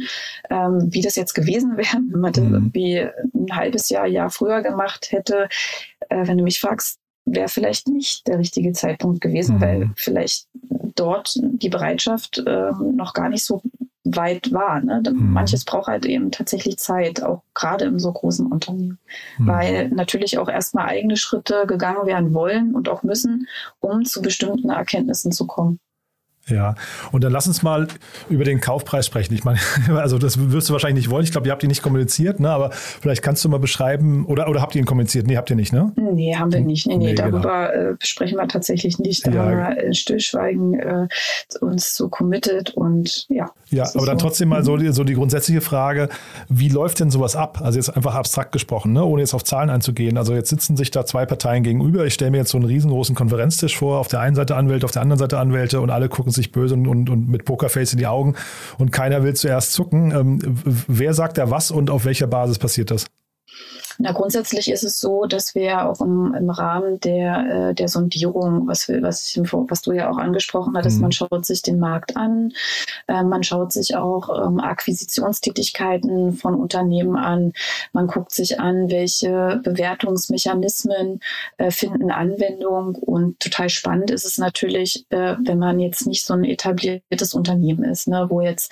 Ähm, 0.50 0.88
wie 0.92 1.02
das 1.02 1.16
jetzt 1.16 1.34
gewesen 1.34 1.78
wäre, 1.78 1.98
wenn 2.10 2.20
man 2.20 2.34
das 2.34 2.44
mhm. 2.44 2.54
irgendwie 2.54 3.08
ein 3.34 3.56
halbes 3.56 3.90
Jahr, 3.90 4.08
Jahr 4.08 4.30
früher 4.30 4.62
gemacht 4.62 5.12
hätte, 5.12 5.50
äh, 6.10 6.28
wenn 6.28 6.38
du 6.38 6.44
mich 6.44 6.60
fragst, 6.60 7.00
wäre 7.26 7.50
vielleicht 7.50 7.88
nicht 7.88 8.28
der 8.28 8.40
richtige 8.40 8.74
Zeitpunkt 8.74 9.22
gewesen, 9.22 9.58
mhm. 9.58 9.62
weil 9.62 9.90
vielleicht 9.96 10.48
dort 10.96 11.36
die 11.40 11.70
Bereitschaft 11.70 12.40
äh, 12.40 12.72
noch 12.94 13.14
gar 13.14 13.30
nicht 13.30 13.44
so 13.44 13.62
weit 14.04 14.52
war. 14.52 14.82
Ne? 14.82 15.02
Mhm. 15.06 15.34
Manches 15.34 15.66
braucht 15.66 15.88
halt 15.88 16.06
eben 16.06 16.32
tatsächlich 16.32 16.78
Zeit, 16.78 17.22
auch 17.22 17.44
gerade 17.54 17.86
in 17.86 18.00
so 18.00 18.12
großen 18.12 18.48
Unternehmen, 18.48 19.00
mhm. 19.38 19.48
weil 19.48 19.90
natürlich 19.90 20.38
auch 20.38 20.50
erstmal 20.50 20.88
eigene 20.88 21.18
Schritte 21.18 21.66
gegangen 21.68 22.06
werden 22.06 22.34
wollen 22.34 22.74
und 22.74 22.90
auch 22.90 23.04
müssen, 23.04 23.48
um 23.80 24.04
zu 24.06 24.22
bestimmten 24.22 24.70
Erkenntnissen 24.70 25.32
zu 25.32 25.46
kommen. 25.46 25.80
Ja, 26.52 26.76
und 27.12 27.24
dann 27.24 27.32
lass 27.32 27.48
uns 27.48 27.64
mal 27.64 27.88
über 28.30 28.44
den 28.44 28.60
Kaufpreis 28.60 29.06
sprechen. 29.06 29.34
Ich 29.34 29.44
meine, 29.44 29.60
also 29.96 30.18
das 30.18 30.52
wirst 30.52 30.70
du 30.70 30.74
wahrscheinlich 30.74 31.06
nicht 31.06 31.12
wollen. 31.12 31.24
Ich 31.24 31.32
glaube, 31.32 31.48
ihr 31.48 31.52
habt 31.52 31.64
ihn 31.64 31.70
nicht 31.70 31.82
kommuniziert, 31.82 32.40
ne? 32.40 32.50
aber 32.50 32.72
vielleicht 32.72 33.22
kannst 33.22 33.44
du 33.44 33.50
mal 33.50 33.60
beschreiben, 33.60 34.26
oder, 34.26 34.48
oder 34.50 34.62
habt 34.62 34.76
ihr 34.76 34.82
ihn 34.82 34.86
kommuniziert? 34.86 35.28
Nee, 35.28 35.38
habt 35.38 35.50
ihr 35.50 35.56
nicht, 35.56 35.74
ne? 35.74 35.92
Nee, 35.96 36.36
haben 36.36 36.52
wir 36.52 36.62
nicht. 36.62 36.88
Nee, 36.88 36.98
nee, 36.98 37.06
nee 37.08 37.16
darüber 37.16 37.72
genau. 37.72 37.92
äh, 37.92 37.96
sprechen 38.00 38.38
wir 38.38 38.48
tatsächlich 38.48 39.00
nicht. 39.00 39.26
Da 39.26 39.32
ja. 39.32 39.44
haben 39.44 39.58
wir 39.58 39.84
in 39.84 39.94
Stillschweigen 39.94 40.80
äh, 40.80 41.08
uns 41.62 41.96
so 41.96 42.10
committed 42.10 42.72
und 42.72 43.26
ja. 43.30 43.52
Ja, 43.70 43.90
aber 43.96 44.06
dann 44.06 44.20
so. 44.20 44.26
trotzdem 44.26 44.50
mal 44.50 44.66
so 44.66 44.76
die, 44.76 44.92
so 44.92 45.04
die 45.04 45.14
grundsätzliche 45.14 45.62
Frage, 45.62 46.10
wie 46.50 46.68
läuft 46.68 47.00
denn 47.00 47.10
sowas 47.10 47.38
ab? 47.38 47.62
Also 47.62 47.80
jetzt 47.80 47.96
einfach 47.96 48.16
abstrakt 48.16 48.52
gesprochen, 48.52 48.92
ne? 48.92 49.06
ohne 49.06 49.22
jetzt 49.22 49.34
auf 49.34 49.44
Zahlen 49.46 49.70
einzugehen. 49.70 50.18
Also 50.18 50.34
jetzt 50.34 50.50
sitzen 50.50 50.76
sich 50.76 50.92
da 50.92 51.06
zwei 51.06 51.26
Parteien 51.26 51.64
gegenüber. 51.64 52.06
Ich 52.06 52.14
stelle 52.14 52.32
mir 52.32 52.38
jetzt 52.38 52.52
so 52.52 52.58
einen 52.58 52.66
riesengroßen 52.66 53.16
Konferenztisch 53.16 53.78
vor, 53.78 54.00
auf 54.00 54.10
der 54.10 54.20
einen 54.20 54.36
Seite 54.36 54.56
Anwälte, 54.56 54.86
auf 54.86 54.92
der 54.92 55.02
anderen 55.02 55.20
Seite 55.20 55.40
Anwälte 55.40 55.80
und 55.80 55.90
alle 55.90 56.10
gucken 56.10 56.32
sich 56.32 56.41
böse 56.50 56.74
und, 56.74 56.88
und, 56.88 57.10
und 57.10 57.30
mit 57.30 57.46
Pokerface 57.46 57.94
in 57.94 58.00
die 58.00 58.08
Augen 58.08 58.36
und 58.80 58.92
keiner 58.92 59.24
will 59.24 59.36
zuerst 59.36 59.74
zucken. 59.74 60.12
Ähm, 60.12 60.40
wer 60.88 61.14
sagt 61.14 61.38
da 61.38 61.52
was 61.52 61.70
und 61.70 61.90
auf 61.90 62.06
welcher 62.06 62.28
Basis 62.28 62.58
passiert 62.58 62.90
das? 62.90 63.06
Na, 64.02 64.14
grundsätzlich 64.14 64.72
ist 64.72 64.84
es 64.84 65.00
so, 65.00 65.26
dass 65.26 65.54
wir 65.54 65.88
auch 65.88 66.02
im, 66.02 66.34
im 66.34 66.50
Rahmen 66.50 67.00
der, 67.02 67.70
äh, 67.70 67.74
der 67.76 67.88
Sondierung, 67.88 68.68
was, 68.68 68.88
wir, 68.88 69.04
was, 69.04 69.28
ich, 69.28 69.54
was 69.54 69.82
du 69.84 69.92
ja 69.92 70.10
auch 70.10 70.18
angesprochen 70.18 70.76
hattest, 70.76 70.98
mhm. 70.98 71.04
man 71.04 71.12
schaut 71.12 71.46
sich 71.46 71.62
den 71.62 71.78
Markt 71.78 72.18
an, 72.18 72.52
äh, 73.08 73.22
man 73.22 73.44
schaut 73.44 73.72
sich 73.72 73.96
auch 73.96 74.30
ähm, 74.44 74.60
Akquisitionstätigkeiten 74.60 76.34
von 76.34 76.56
Unternehmen 76.56 77.16
an, 77.16 77.54
man 77.94 78.08
guckt 78.08 78.32
sich 78.32 78.60
an, 78.60 78.90
welche 78.90 79.62
Bewertungsmechanismen 79.64 81.20
äh, 81.58 81.70
finden 81.70 82.10
Anwendung. 82.10 82.96
Und 82.96 83.40
total 83.40 83.70
spannend 83.70 84.10
ist 84.10 84.26
es 84.26 84.40
natürlich, 84.40 85.06
äh, 85.10 85.36
wenn 85.44 85.60
man 85.60 85.80
jetzt 85.80 86.08
nicht 86.08 86.26
so 86.26 86.34
ein 86.34 86.44
etabliertes 86.44 87.36
Unternehmen 87.36 87.84
ist, 87.84 88.08
ne, 88.08 88.26
wo 88.30 88.42
jetzt 88.42 88.72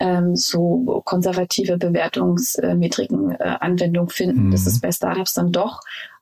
ähm, 0.00 0.34
so 0.34 1.02
konservative 1.04 1.76
Bewertungsmetriken 1.76 3.32
äh, 3.32 3.56
Anwendung 3.60 4.08
finden. 4.08 4.46
Mhm. 4.46 4.50
Das 4.50 4.66
ist 4.66 4.80
bei 4.80 4.90
Startups 4.90 5.34
dann 5.34 5.52
doch 5.52 5.80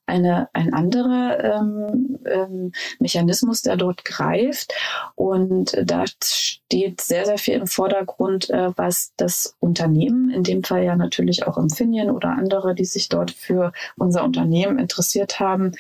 eine, 0.08 0.48
ein 0.54 0.72
anderer 0.72 1.44
ähm, 1.44 2.18
ähm, 2.24 2.72
Mechanismus, 2.98 3.62
der 3.62 3.76
dort 3.76 4.04
greift. 4.04 4.72
Und 5.14 5.76
da 5.84 6.04
steht 6.22 7.00
sehr, 7.00 7.26
sehr 7.26 7.38
viel 7.38 7.54
im 7.54 7.66
Vordergrund, 7.66 8.50
äh, 8.50 8.70
was 8.76 9.12
das 9.16 9.54
Unternehmen, 9.60 10.30
in 10.30 10.42
dem 10.42 10.64
Fall 10.64 10.82
ja 10.82 10.96
natürlich 10.96 11.46
auch 11.46 11.58
Infineon 11.58 12.10
oder 12.10 12.30
andere, 12.30 12.74
die 12.74 12.86
sich 12.86 13.08
dort 13.08 13.30
für 13.30 13.72
unser 13.96 14.24
Unternehmen 14.24 14.78
interessiert 14.78 15.40
haben, 15.40 15.72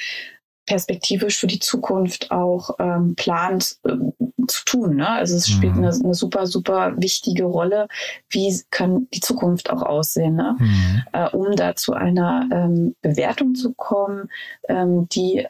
perspektivisch 0.68 1.38
für 1.38 1.46
die 1.46 1.58
Zukunft 1.58 2.30
auch 2.30 2.76
ähm, 2.78 3.14
plant 3.16 3.78
äh, 3.84 3.96
zu 4.46 4.64
tun. 4.64 4.96
Ne? 4.96 5.08
Also 5.08 5.36
es 5.36 5.48
spielt 5.48 5.74
mhm. 5.74 5.84
eine, 5.84 5.94
eine, 6.04 6.14
super, 6.14 6.46
super 6.46 6.92
wichtige 6.96 7.44
Rolle. 7.44 7.88
Wie 8.28 8.54
kann 8.70 9.08
die 9.14 9.20
Zukunft 9.20 9.70
auch 9.70 9.82
aussehen, 9.82 10.36
ne? 10.36 10.56
Mhm. 10.58 11.02
Äh, 11.12 11.28
um 11.30 11.56
da 11.56 11.74
zu 11.74 11.94
einer 11.94 12.46
ähm, 12.52 12.94
Bewertung 13.00 13.54
zu 13.54 13.72
kommen, 13.72 14.28
ähm, 14.68 15.08
die 15.08 15.46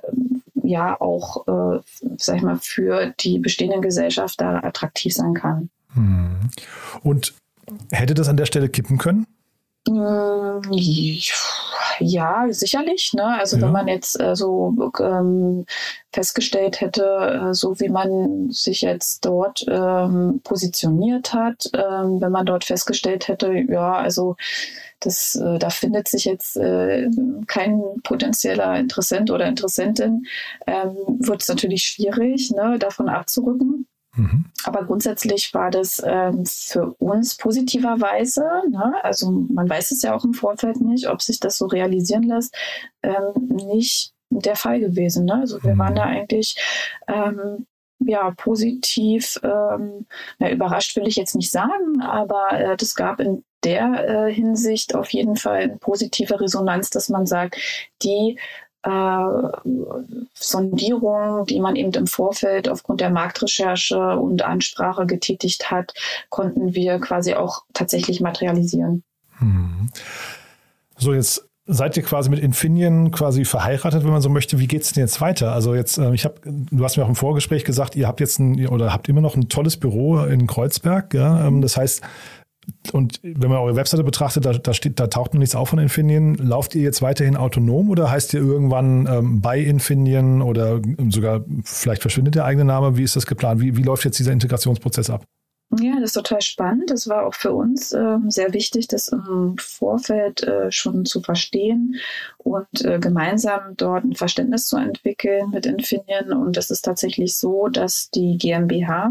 ja 0.63 1.01
auch, 1.01 1.47
äh, 1.49 1.81
sag 2.17 2.37
ich 2.37 2.43
mal, 2.43 2.59
für 2.61 3.13
die 3.21 3.41
bestehenden 3.41 3.83
Gesellschaft 3.83 4.41
da 4.41 4.61
attraktiv 4.63 5.15
sein 5.15 5.35
kann. 5.35 5.71
Hm. 5.95 6.51
Und 7.03 7.35
hätte 7.91 8.15
das 8.15 8.29
an 8.29 8.37
der 8.37 8.47
Stelle 8.47 8.69
kippen 8.69 8.99
können? 8.99 9.27
Mm, 9.89 10.61
ja, 12.01 12.47
sicherlich. 12.51 13.13
Ne? 13.15 13.25
Also 13.25 13.57
ja. 13.57 13.63
wenn 13.63 13.73
man 13.73 13.89
jetzt 13.89 14.21
äh, 14.21 14.35
so 14.35 14.93
ähm, 15.01 15.67
festgestellt 16.13 16.81
hätte, 16.81 17.51
äh, 17.51 17.55
so 17.55 17.79
wie 17.81 17.89
man 17.89 18.51
sich 18.51 18.83
jetzt 18.83 19.25
dort 19.25 19.65
ähm, 19.69 20.41
positioniert 20.45 21.33
hat, 21.33 21.71
ähm, 21.75 22.21
wenn 22.21 22.33
man 22.33 22.47
dort 22.47 22.65
festgestellt 22.65 23.29
hätte, 23.29 23.53
ja, 23.53 23.93
also 23.93 24.37
das, 25.01 25.37
äh, 25.37 25.59
da 25.59 25.71
findet 25.71 26.09
sich 26.09 26.25
jetzt 26.25 26.57
äh, 26.57 27.09
kein 27.47 27.83
potenzieller 28.03 28.79
Interessent 28.79 29.31
oder 29.31 29.47
Interessentin, 29.47 30.27
ähm, 30.67 30.97
wird 31.19 31.43
es 31.43 31.49
natürlich 31.49 31.83
schwierig, 31.83 32.51
ne, 32.51 32.79
davon 32.79 33.09
abzurücken. 33.09 33.87
Mhm. 34.19 34.47
Aber 34.65 34.85
grundsätzlich 34.85 35.55
war 35.55 35.71
das 35.71 36.03
ähm, 36.05 36.45
für 36.45 36.95
uns 36.99 37.37
positiverweise, 37.37 38.43
ne, 38.69 38.95
also 39.03 39.31
man 39.31 39.69
weiß 39.69 39.93
es 39.93 40.03
ja 40.03 40.15
auch 40.15 40.25
im 40.25 40.35
Vorfeld 40.35 40.81
nicht, 40.81 41.09
ob 41.09 41.23
sich 41.23 41.39
das 41.39 41.57
so 41.57 41.67
realisieren 41.67 42.25
lässt, 42.25 42.55
ähm, 43.03 43.33
nicht 43.47 44.13
der 44.31 44.57
Fall 44.57 44.81
gewesen. 44.81 45.25
Ne? 45.25 45.35
Also 45.35 45.63
wir 45.63 45.75
mhm. 45.75 45.79
waren 45.79 45.95
da 45.95 46.03
eigentlich 46.03 46.57
ähm, 47.07 47.67
ja, 48.01 48.33
positiv, 48.37 49.39
ähm, 49.43 50.07
na, 50.39 50.51
überrascht 50.51 50.97
will 50.97 51.09
ich 51.09 51.17
jetzt 51.17 51.35
nicht 51.35 51.51
sagen, 51.51 52.01
aber 52.01 52.53
äh, 52.53 52.77
das 52.77 52.95
gab 52.95 53.21
in 53.21 53.45
der 53.65 54.27
äh, 54.29 54.33
Hinsicht 54.33 54.95
auf 54.95 55.11
jeden 55.11 55.37
Fall 55.37 55.63
eine 55.63 55.77
positive 55.79 56.41
Resonanz, 56.41 56.91
dass 56.91 57.09
man 57.09 57.27
sagt, 57.27 57.57
die 58.03 58.39
äh, 58.89 59.51
Sondierung, 60.35 61.47
die 61.47 61.61
man 61.61 61.77
eben 61.77 61.93
im 61.93 62.07
Vorfeld 62.07 62.69
aufgrund 62.69 63.01
der 63.01 63.11
Marktrecherche 63.11 64.17
und 64.17 64.43
Ansprache 64.43 65.07
getätigt 65.07 65.71
hat, 65.71 65.95
konnten 66.31 66.75
wir 66.75 66.99
quasi 66.99 67.35
auch 67.35 67.63
tatsächlich 67.73 68.21
materialisieren. 68.21 69.03
Hm. 69.39 69.91
So, 70.97 71.15
jetzt 71.15 71.49
seid 71.71 71.97
ihr 71.99 72.03
quasi 72.03 72.31
mit 72.31 72.39
Infineon 72.41 73.11
quasi 73.11 73.45
verheiratet, 73.45 74.03
wenn 74.03 74.11
man 74.11 74.23
so 74.23 74.31
möchte. 74.31 74.59
Wie 74.59 74.67
geht 74.67 74.83
es 74.83 74.93
denn 74.93 75.03
jetzt 75.03 75.21
weiter? 75.21 75.53
Also 75.53 75.75
jetzt, 75.75 75.99
äh, 75.99 76.15
ich 76.15 76.25
habe, 76.25 76.37
du 76.45 76.83
hast 76.83 76.97
mir 76.97 77.05
auch 77.05 77.09
im 77.09 77.15
Vorgespräch 77.15 77.65
gesagt, 77.65 77.95
ihr 77.95 78.09
habt 78.09 78.21
jetzt 78.21 78.39
ein 78.39 78.67
oder 78.69 78.93
habt 78.93 79.09
immer 79.09 79.21
noch 79.21 79.37
ein 79.37 79.51
tolles 79.51 79.77
Büro 79.77 80.19
in 80.21 80.47
Kreuzberg. 80.47 81.13
Ja? 81.13 81.47
Ähm, 81.47 81.61
das 81.61 81.77
heißt, 81.77 82.03
und 82.93 83.21
wenn 83.23 83.51
man 83.51 83.59
eure 83.59 83.77
Webseite 83.77 84.05
betrachtet, 84.05 84.45
da, 84.45 84.53
da, 84.53 84.75
steht, 84.75 85.01
da 85.01 85.07
taucht 85.07 85.35
noch 85.35 85.39
nichts 85.39 85.55
auf 85.55 85.69
von 85.69 85.79
Infineon. 85.79 86.35
Lauft 86.35 86.75
ihr 86.75 86.83
jetzt 86.83 87.03
weiterhin 87.03 87.37
autonom 87.37 87.91
oder 87.91 88.11
heißt 88.11 88.35
ihr 88.35 88.41
irgendwann 88.41 89.07
ähm, 89.07 89.41
bei 89.41 89.59
Infineon 89.59 90.43
oder 90.43 90.81
sogar 91.09 91.45
vielleicht 91.65 92.03
verschwindet 92.03 92.35
der 92.35 92.45
eigene 92.45 92.65
Name? 92.65 92.97
Wie 92.97 93.03
ist 93.03 93.17
das 93.17 93.27
geplant? 93.27 93.61
Wie, 93.61 93.77
wie 93.77 93.83
läuft 93.83 94.05
jetzt 94.05 94.19
dieser 94.19 94.33
Integrationsprozess 94.33 95.11
ab? 95.11 95.25
Ja, 95.77 95.97
das 96.01 96.11
ist 96.11 96.13
total 96.15 96.41
spannend. 96.41 96.91
Das 96.91 97.09
war 97.09 97.27
auch 97.27 97.35
für 97.35 97.53
uns 97.53 97.93
äh, 97.93 98.17
sehr 98.29 98.55
wichtig, 98.55 98.89
das 98.89 99.09
im 99.09 99.57
Vorfeld 99.59 100.43
äh, 100.43 100.73
schon 100.73 101.05
zu 101.05 101.21
verstehen 101.21 101.97
und 102.39 102.85
äh, 102.85 102.99
gemeinsam 102.99 103.77
dort 103.77 104.05
ein 104.05 104.15
Verständnis 104.15 104.67
zu 104.67 104.79
entwickeln 104.79 105.51
mit 105.51 105.67
Infineon. 105.67 106.33
Und 106.33 106.57
es 106.57 106.71
ist 106.71 106.83
tatsächlich 106.83 107.37
so, 107.37 107.69
dass 107.69 108.09
die 108.11 108.39
GmbH 108.39 109.11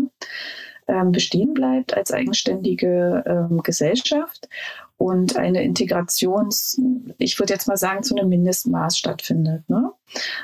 ähm, 0.88 1.12
bestehen 1.12 1.54
bleibt 1.54 1.96
als 1.96 2.12
eigenständige 2.12 3.24
ähm, 3.26 3.62
Gesellschaft 3.64 4.48
und 4.98 5.36
eine 5.36 5.64
Integrations, 5.64 6.82
ich 7.18 7.38
würde 7.40 7.54
jetzt 7.54 7.68
mal 7.68 7.78
sagen, 7.78 8.04
zu 8.04 8.16
einem 8.16 8.30
Mindestmaß 8.30 8.98
stattfindet. 8.98 9.70
Ne? 9.70 9.92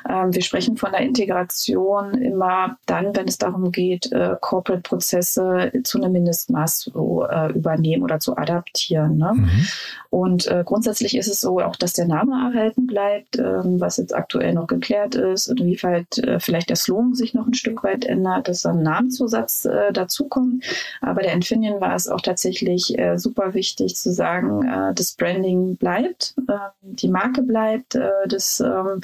Ähm, 0.09 0.33
wir 0.33 0.41
sprechen 0.41 0.77
von 0.77 0.91
der 0.91 1.01
Integration 1.01 2.13
immer 2.15 2.77
dann, 2.85 3.15
wenn 3.15 3.27
es 3.27 3.37
darum 3.37 3.71
geht, 3.71 4.11
äh, 4.11 4.35
Corporate-Prozesse 4.39 5.71
zu 5.83 6.01
einem 6.01 6.13
Mindestmaß 6.13 6.79
zu 6.79 7.25
äh, 7.29 7.51
übernehmen 7.53 8.03
oder 8.03 8.19
zu 8.19 8.37
adaptieren. 8.37 9.17
Ne? 9.17 9.31
Mhm. 9.33 9.67
Und 10.09 10.47
äh, 10.47 10.63
grundsätzlich 10.65 11.17
ist 11.17 11.27
es 11.27 11.41
so 11.41 11.59
auch, 11.59 11.75
dass 11.75 11.93
der 11.93 12.05
Name 12.05 12.33
erhalten 12.33 12.87
bleibt, 12.87 13.37
ähm, 13.37 13.79
was 13.79 13.97
jetzt 13.97 14.13
aktuell 14.13 14.53
noch 14.53 14.67
geklärt 14.67 15.15
ist, 15.15 15.47
inwieweit 15.47 16.17
äh, 16.19 16.39
vielleicht 16.39 16.69
der 16.69 16.75
Slogan 16.75 17.15
sich 17.15 17.33
noch 17.33 17.47
ein 17.47 17.53
Stück 17.53 17.83
weit 17.83 18.05
ändert, 18.05 18.47
dass 18.47 18.61
dann 18.61 18.79
ein 18.79 18.83
Namenszusatz 18.83 19.67
dazukommt. 19.93 20.63
Aber 21.01 21.21
der 21.21 21.33
Infineon 21.33 21.81
war 21.81 21.95
es 21.95 22.07
auch 22.07 22.21
tatsächlich 22.21 22.95
super 23.15 23.53
wichtig 23.53 23.95
zu 23.95 24.11
sagen, 24.11 24.93
das 24.95 25.13
Branding 25.13 25.75
bleibt, 25.77 26.35
äh, 26.47 26.53
die 26.81 27.07
Marke 27.07 27.41
bleibt, 27.41 27.97
das 28.27 28.59
ähm, 28.59 29.01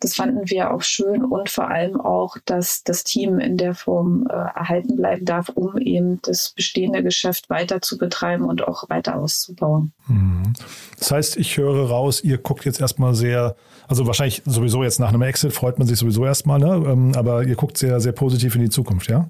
das 0.00 0.14
fanden 0.14 0.48
wir 0.50 0.72
auch 0.72 0.82
schön 0.82 1.24
und 1.24 1.50
vor 1.50 1.68
allem 1.68 2.00
auch, 2.00 2.36
dass 2.44 2.84
das 2.84 3.04
Team 3.04 3.38
in 3.38 3.56
der 3.56 3.74
Form 3.74 4.26
äh, 4.28 4.32
erhalten 4.32 4.96
bleiben 4.96 5.24
darf, 5.24 5.48
um 5.48 5.76
eben 5.78 6.20
das 6.22 6.50
bestehende 6.50 7.02
Geschäft 7.02 7.50
weiter 7.50 7.80
zu 7.80 7.98
betreiben 7.98 8.44
und 8.44 8.66
auch 8.66 8.88
weiter 8.88 9.16
auszubauen. 9.16 9.92
Mhm. 10.06 10.52
Das 10.98 11.10
heißt, 11.10 11.36
ich 11.36 11.56
höre 11.56 11.88
raus, 11.88 12.22
ihr 12.22 12.38
guckt 12.38 12.64
jetzt 12.64 12.80
erstmal 12.80 13.14
sehr, 13.14 13.56
also 13.88 14.06
wahrscheinlich 14.06 14.42
sowieso 14.44 14.82
jetzt 14.82 15.00
nach 15.00 15.08
einem 15.08 15.22
Exit 15.22 15.52
freut 15.52 15.78
man 15.78 15.86
sich 15.86 15.98
sowieso 15.98 16.24
erstmal, 16.24 16.58
ne? 16.58 16.82
Ähm, 16.86 17.12
aber 17.14 17.44
ihr 17.44 17.56
guckt 17.56 17.78
sehr, 17.78 18.00
sehr 18.00 18.12
positiv 18.12 18.54
in 18.54 18.62
die 18.62 18.70
Zukunft, 18.70 19.08
ja? 19.08 19.28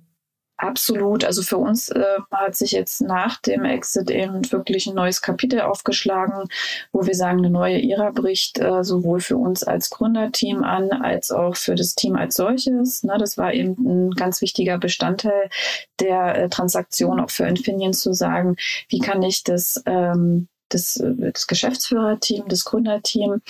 Absolut. 0.64 1.24
Also 1.24 1.42
für 1.42 1.58
uns 1.58 1.90
äh, 1.90 2.02
hat 2.30 2.56
sich 2.56 2.72
jetzt 2.72 3.02
nach 3.02 3.38
dem 3.42 3.66
Exit 3.66 4.10
eben 4.10 4.50
wirklich 4.50 4.86
ein 4.86 4.94
neues 4.94 5.20
Kapitel 5.20 5.60
aufgeschlagen, 5.60 6.48
wo 6.90 7.04
wir 7.04 7.14
sagen, 7.14 7.40
eine 7.40 7.50
neue 7.50 7.82
Ära 7.82 8.10
bricht 8.12 8.58
äh, 8.60 8.82
sowohl 8.82 9.20
für 9.20 9.36
uns 9.36 9.62
als 9.62 9.90
Gründerteam 9.90 10.64
an, 10.64 10.90
als 10.90 11.30
auch 11.30 11.56
für 11.56 11.74
das 11.74 11.94
Team 11.94 12.16
als 12.16 12.36
solches. 12.36 13.02
Ne, 13.02 13.16
das 13.18 13.36
war 13.36 13.52
eben 13.52 13.76
ein 13.86 14.10
ganz 14.12 14.40
wichtiger 14.40 14.78
Bestandteil 14.78 15.50
der 16.00 16.34
äh, 16.34 16.48
Transaktion, 16.48 17.20
auch 17.20 17.30
für 17.30 17.44
Infineon 17.44 17.92
zu 17.92 18.14
sagen, 18.14 18.56
wie 18.88 19.00
kann 19.00 19.22
ich 19.22 19.44
das 19.44 19.82
ähm, 19.84 20.48
das, 20.70 21.00
das 21.04 21.46
Geschäftsführerteam, 21.46 22.48
das 22.48 22.64
Gründerteam, 22.64 23.42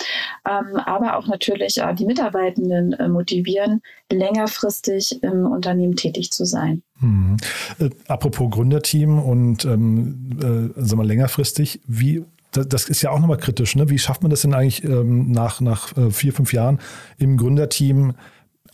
ähm, 0.45 0.75
aber 0.75 1.17
auch 1.17 1.27
natürlich 1.27 1.77
äh, 1.77 1.95
die 1.95 2.05
Mitarbeitenden 2.05 2.91
äh, 2.93 3.07
motivieren, 3.07 3.81
längerfristig 4.11 5.23
im 5.23 5.45
Unternehmen 5.45 5.95
tätig 5.95 6.31
zu 6.31 6.45
sein. 6.45 6.83
Mhm. 6.99 7.37
Äh, 7.79 7.89
apropos 8.07 8.49
Gründerteam 8.51 9.19
und 9.19 9.65
ähm, 9.65 10.29
äh, 10.37 10.81
sagen 10.81 11.01
wir 11.01 11.05
längerfristig, 11.05 11.81
wie 11.87 12.25
das 12.51 12.87
ist 12.87 13.01
ja 13.01 13.11
auch 13.11 13.19
nochmal 13.19 13.37
kritisch. 13.37 13.75
Ne? 13.75 13.89
Wie 13.89 13.99
schafft 13.99 14.21
man 14.21 14.29
das 14.29 14.43
denn 14.43 14.53
eigentlich 14.53 14.83
ähm, 14.85 15.31
nach, 15.31 15.59
nach 15.59 15.95
äh, 15.97 16.09
vier, 16.09 16.31
fünf 16.31 16.53
Jahren 16.53 16.79
im 17.17 17.35
Gründerteam 17.35 18.13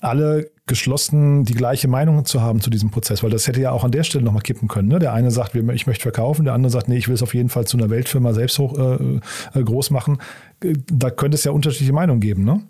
alle 0.01 0.51
geschlossen 0.65 1.45
die 1.45 1.53
gleiche 1.53 1.87
Meinung 1.87 2.25
zu 2.25 2.41
haben 2.41 2.61
zu 2.61 2.69
diesem 2.69 2.91
Prozess, 2.91 3.23
weil 3.23 3.29
das 3.29 3.47
hätte 3.47 3.61
ja 3.61 3.71
auch 3.71 3.83
an 3.83 3.91
der 3.91 4.03
Stelle 4.03 4.23
nochmal 4.23 4.41
kippen 4.41 4.67
können. 4.67 4.87
Ne? 4.87 4.99
Der 4.99 5.13
eine 5.13 5.31
sagt, 5.31 5.55
ich 5.55 5.87
möchte 5.87 6.01
verkaufen, 6.01 6.45
der 6.45 6.53
andere 6.53 6.71
sagt, 6.71 6.87
nee, 6.87 6.97
ich 6.97 7.07
will 7.07 7.15
es 7.15 7.23
auf 7.23 7.33
jeden 7.33 7.49
Fall 7.49 7.65
zu 7.65 7.77
einer 7.77 7.89
Weltfirma 7.89 8.33
selbst 8.33 8.57
hoch, 8.59 8.77
äh, 8.77 9.19
äh 9.53 9.63
groß 9.63 9.91
machen. 9.91 10.17
Da 10.59 11.09
könnte 11.09 11.35
es 11.35 11.43
ja 11.43 11.51
unterschiedliche 11.51 11.93
Meinungen 11.93 12.21
geben, 12.21 12.43
ne? 12.43 12.61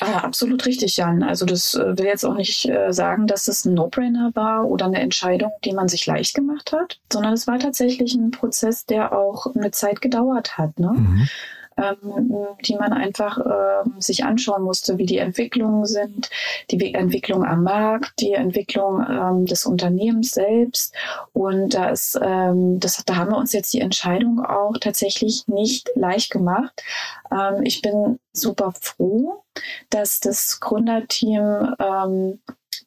Ah, 0.00 0.18
absolut 0.18 0.66
richtig, 0.66 0.98
Jan. 0.98 1.22
Also 1.22 1.46
das 1.46 1.74
äh, 1.74 1.96
will 1.96 2.04
jetzt 2.04 2.24
auch 2.24 2.34
nicht 2.34 2.68
äh, 2.68 2.92
sagen, 2.92 3.26
dass 3.26 3.48
es 3.48 3.64
ein 3.64 3.74
No-Brainer 3.74 4.30
war 4.34 4.66
oder 4.66 4.86
eine 4.86 5.00
Entscheidung, 5.00 5.52
die 5.64 5.72
man 5.72 5.88
sich 5.88 6.04
leicht 6.06 6.34
gemacht 6.34 6.72
hat, 6.72 6.98
sondern 7.10 7.32
es 7.32 7.46
war 7.46 7.58
tatsächlich 7.58 8.14
ein 8.14 8.30
Prozess, 8.30 8.84
der 8.84 9.16
auch 9.16 9.46
eine 9.54 9.70
Zeit 9.70 10.02
gedauert 10.02 10.58
hat. 10.58 10.78
Ne? 10.78 10.92
Mhm 10.92 11.28
ähm, 11.76 12.46
die 12.64 12.74
man 12.74 12.92
einfach 12.92 13.38
ähm, 13.38 14.00
sich 14.00 14.24
anschauen 14.24 14.62
musste, 14.62 14.98
wie 14.98 15.06
die 15.06 15.18
Entwicklungen 15.18 15.84
sind, 15.84 16.30
die 16.70 16.94
Entwicklung 16.94 17.44
am 17.44 17.62
Markt, 17.64 18.20
die 18.20 18.32
Entwicklung 18.32 19.04
ähm, 19.08 19.46
des 19.46 19.66
Unternehmens 19.66 20.30
selbst. 20.30 20.94
Und 21.32 21.74
da 21.74 21.90
ist, 21.90 22.18
ähm, 22.22 22.80
das, 22.80 23.02
da 23.04 23.16
haben 23.16 23.30
wir 23.30 23.38
uns 23.38 23.52
jetzt 23.52 23.72
die 23.72 23.80
Entscheidung 23.80 24.44
auch 24.44 24.78
tatsächlich 24.78 25.46
nicht 25.48 25.90
leicht 25.94 26.30
gemacht. 26.30 26.82
Ähm, 27.30 27.62
ich 27.62 27.82
bin 27.82 28.18
super 28.32 28.72
froh, 28.80 29.42
dass 29.90 30.20
das 30.20 30.60
Gründerteam 30.60 31.74
ähm, 31.78 32.40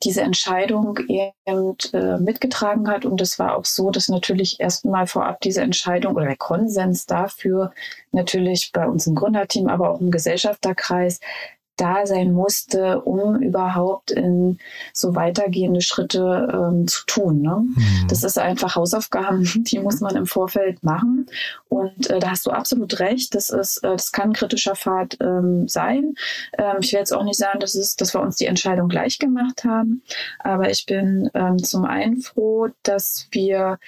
diese 0.04 0.22
Entscheidung 0.22 0.98
eben 1.08 1.78
äh, 1.94 2.18
mitgetragen 2.18 2.90
hat. 2.90 3.06
Und 3.06 3.22
es 3.22 3.38
war 3.40 3.58
auch 3.58 3.66
so, 3.66 3.92
dass 3.92 4.08
natürlich 4.08 4.60
erstmal 4.60 5.08
vorab 5.08 5.42
diese 5.42 5.62
Entscheidung 5.62 6.16
oder 6.16 6.26
der 6.26 6.38
Konsens 6.38 7.06
dafür 7.06 7.74
natürlich 8.12 8.72
bei 8.72 8.88
uns 8.88 9.08
im 9.08 9.16
Gründerteam, 9.16 9.68
aber 9.68 9.92
auch 9.92 10.00
im 10.00 10.12
Gesellschafterkreis 10.12 11.20
da 11.80 12.06
sein 12.06 12.34
musste, 12.34 13.02
um 13.02 13.42
überhaupt 13.42 14.12
in 14.12 14.60
so 14.94 15.16
weitergehende 15.16 15.82
Schritte 15.82 16.48
ähm, 16.52 16.88
zu 16.88 17.06
tun. 17.06 17.42
Ne? 17.42 17.62
Mhm. 17.62 18.08
Das 18.10 18.24
ist 18.24 18.38
einfach 18.38 18.76
Hausaufgaben, 18.76 19.44
die 19.64 19.80
muss 19.80 20.02
man 20.02 20.16
im 20.16 20.26
Vorfeld 20.26 20.84
machen. 20.84 21.28
Und 21.70 22.10
äh, 22.10 22.20
da 22.20 22.32
hast 22.32 22.46
du 22.46 22.52
absolut 22.52 23.00
recht. 23.00 23.36
Das 23.36 23.50
ist, 23.50 23.78
äh, 23.78 23.92
das 23.92 24.12
kann 24.12 24.30
ein 24.30 24.34
kritischer 24.34 24.76
Pfad 24.76 25.18
ähm, 25.22 25.68
sein. 25.68 26.16
Ähm, 26.58 26.78
ich 26.82 26.92
will 26.92 27.00
jetzt 27.00 27.14
auch 27.14 27.24
nicht 27.24 27.38
sagen, 27.38 27.60
dass, 27.60 27.76
es, 27.76 27.96
dass 27.96 28.14
wir 28.14 28.22
uns 28.22 28.36
die 28.36 28.46
Entscheidung 28.46 28.90
gleich 28.90 29.20
gemacht 29.20 29.64
haben. 29.64 30.04
Aber 30.40 30.70
ich 30.70 30.86
bin 30.86 31.30
ähm, 31.34 31.58
zum 31.58 31.86
einen 31.86 32.22
froh, 32.22 32.68
dass 32.84 33.28
wir 33.32 33.80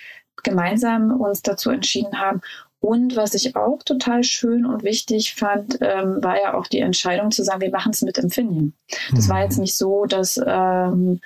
gemeinsam 0.43 1.19
uns 1.19 1.41
dazu 1.41 1.69
entschieden 1.69 2.19
haben, 2.19 2.41
und 2.81 3.15
was 3.15 3.35
ich 3.35 3.55
auch 3.55 3.83
total 3.83 4.23
schön 4.23 4.65
und 4.65 4.83
wichtig 4.83 5.35
fand, 5.35 5.77
ähm, 5.81 6.21
war 6.23 6.41
ja 6.41 6.55
auch 6.55 6.65
die 6.65 6.79
Entscheidung 6.79 7.29
zu 7.31 7.43
sagen, 7.43 7.61
wir 7.61 7.69
machen 7.69 7.91
es 7.91 8.01
mit 8.01 8.17
Infineon. 8.17 8.73
Das 9.13 9.27
mhm. 9.27 9.29
war 9.29 9.43
jetzt 9.43 9.59
nicht 9.59 9.77
so, 9.77 10.05
dass 10.05 10.41
ähm, 10.45 11.21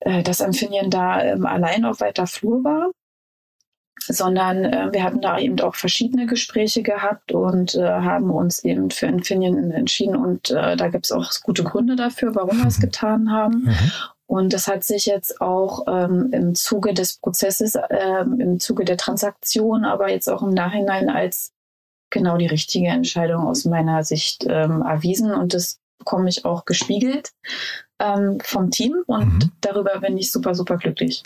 äh, 0.00 0.22
dass 0.22 0.40
Infineon 0.40 0.90
da 0.90 1.22
ähm, 1.22 1.46
allein 1.46 1.86
auf 1.86 2.00
weiter 2.00 2.26
Flur 2.26 2.62
war 2.62 2.90
sondern 4.06 4.64
äh, 4.64 4.92
wir 4.92 5.02
hatten 5.02 5.22
da 5.22 5.38
eben 5.38 5.58
auch 5.60 5.74
verschiedene 5.74 6.26
Gespräche 6.26 6.82
gehabt 6.82 7.32
und 7.32 7.74
äh, 7.74 7.82
haben 7.82 8.30
uns 8.30 8.62
eben 8.64 8.90
für 8.90 9.06
Infineon 9.06 9.70
entschieden 9.70 10.16
und 10.16 10.50
äh, 10.50 10.76
da 10.76 10.88
gibt 10.88 11.06
es 11.06 11.12
auch 11.12 11.30
gute 11.42 11.64
Gründe 11.64 11.96
dafür, 11.96 12.34
warum 12.34 12.58
wir 12.58 12.66
es 12.66 12.78
mhm. 12.78 12.82
getan 12.82 13.30
haben. 13.30 13.64
Mhm. 13.64 13.90
Und 14.26 14.52
das 14.52 14.68
hat 14.68 14.84
sich 14.84 15.06
jetzt 15.06 15.40
auch 15.40 15.84
ähm, 15.86 16.30
im 16.32 16.54
Zuge 16.54 16.94
des 16.94 17.18
Prozesses, 17.18 17.76
ähm, 17.90 18.40
im 18.40 18.60
Zuge 18.60 18.84
der 18.84 18.96
Transaktion, 18.96 19.84
aber 19.84 20.10
jetzt 20.10 20.28
auch 20.28 20.42
im 20.42 20.50
Nachhinein 20.50 21.10
als 21.10 21.52
genau 22.10 22.38
die 22.38 22.46
richtige 22.46 22.88
Entscheidung 22.88 23.46
aus 23.46 23.64
meiner 23.64 24.02
Sicht 24.02 24.46
ähm, 24.48 24.82
erwiesen. 24.82 25.32
Und 25.32 25.52
das 25.52 25.78
bekomme 25.98 26.28
ich 26.28 26.44
auch 26.44 26.64
gespiegelt 26.64 27.32
ähm, 27.98 28.38
vom 28.42 28.70
Team 28.70 28.96
und 29.06 29.34
mhm. 29.34 29.52
darüber 29.60 30.00
bin 30.00 30.16
ich 30.16 30.30
super, 30.32 30.54
super 30.54 30.76
glücklich. 30.78 31.22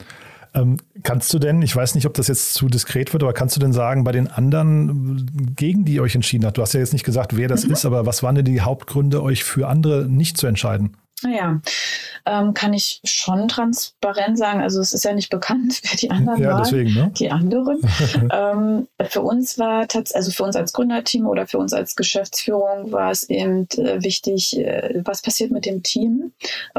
Ähm, 0.54 0.78
kannst 1.02 1.32
du 1.32 1.38
denn, 1.38 1.62
ich 1.62 1.74
weiß 1.76 1.94
nicht, 1.94 2.06
ob 2.06 2.14
das 2.14 2.28
jetzt 2.28 2.54
zu 2.54 2.68
diskret 2.68 3.12
wird, 3.12 3.22
aber 3.22 3.32
kannst 3.32 3.54
du 3.56 3.60
denn 3.60 3.72
sagen, 3.72 4.04
bei 4.04 4.12
den 4.12 4.28
anderen, 4.28 5.54
gegen 5.56 5.84
die 5.84 5.94
ihr 5.94 6.02
euch 6.02 6.14
entschieden 6.14 6.46
habt, 6.46 6.56
du 6.56 6.62
hast 6.62 6.72
ja 6.72 6.80
jetzt 6.80 6.92
nicht 6.92 7.04
gesagt, 7.04 7.36
wer 7.36 7.48
das 7.48 7.66
mhm. 7.66 7.72
ist, 7.72 7.84
aber 7.84 8.06
was 8.06 8.22
waren 8.22 8.34
denn 8.34 8.44
die 8.44 8.60
Hauptgründe, 8.60 9.22
euch 9.22 9.44
für 9.44 9.68
andere 9.68 10.06
nicht 10.08 10.36
zu 10.36 10.46
entscheiden? 10.46 10.96
Naja, 11.22 11.60
ähm, 12.26 12.54
kann 12.54 12.72
ich 12.72 13.00
schon 13.04 13.48
transparent 13.48 14.38
sagen. 14.38 14.60
Also 14.60 14.80
es 14.80 14.92
ist 14.92 15.04
ja 15.04 15.12
nicht 15.12 15.30
bekannt, 15.30 15.80
wer 15.82 15.96
die 15.96 16.10
anderen 16.10 16.42
ja, 16.42 16.50
waren. 16.50 16.64
Deswegen, 16.64 16.94
ne? 16.94 17.12
Die 17.18 17.30
anderen. 17.30 17.80
ähm, 18.32 18.88
für 19.08 19.22
uns 19.22 19.58
war 19.58 19.88
tatsächlich, 19.88 20.16
also 20.16 20.30
für 20.30 20.44
uns 20.44 20.56
als 20.56 20.72
Gründerteam 20.72 21.26
oder 21.26 21.46
für 21.46 21.58
uns 21.58 21.72
als 21.72 21.96
Geschäftsführung 21.96 22.92
war 22.92 23.10
es 23.10 23.28
eben 23.28 23.68
äh, 23.76 24.02
wichtig, 24.02 24.58
äh, 24.58 25.02
was 25.04 25.22
passiert 25.22 25.50
mit 25.50 25.66
dem 25.66 25.82
Team. 25.82 26.32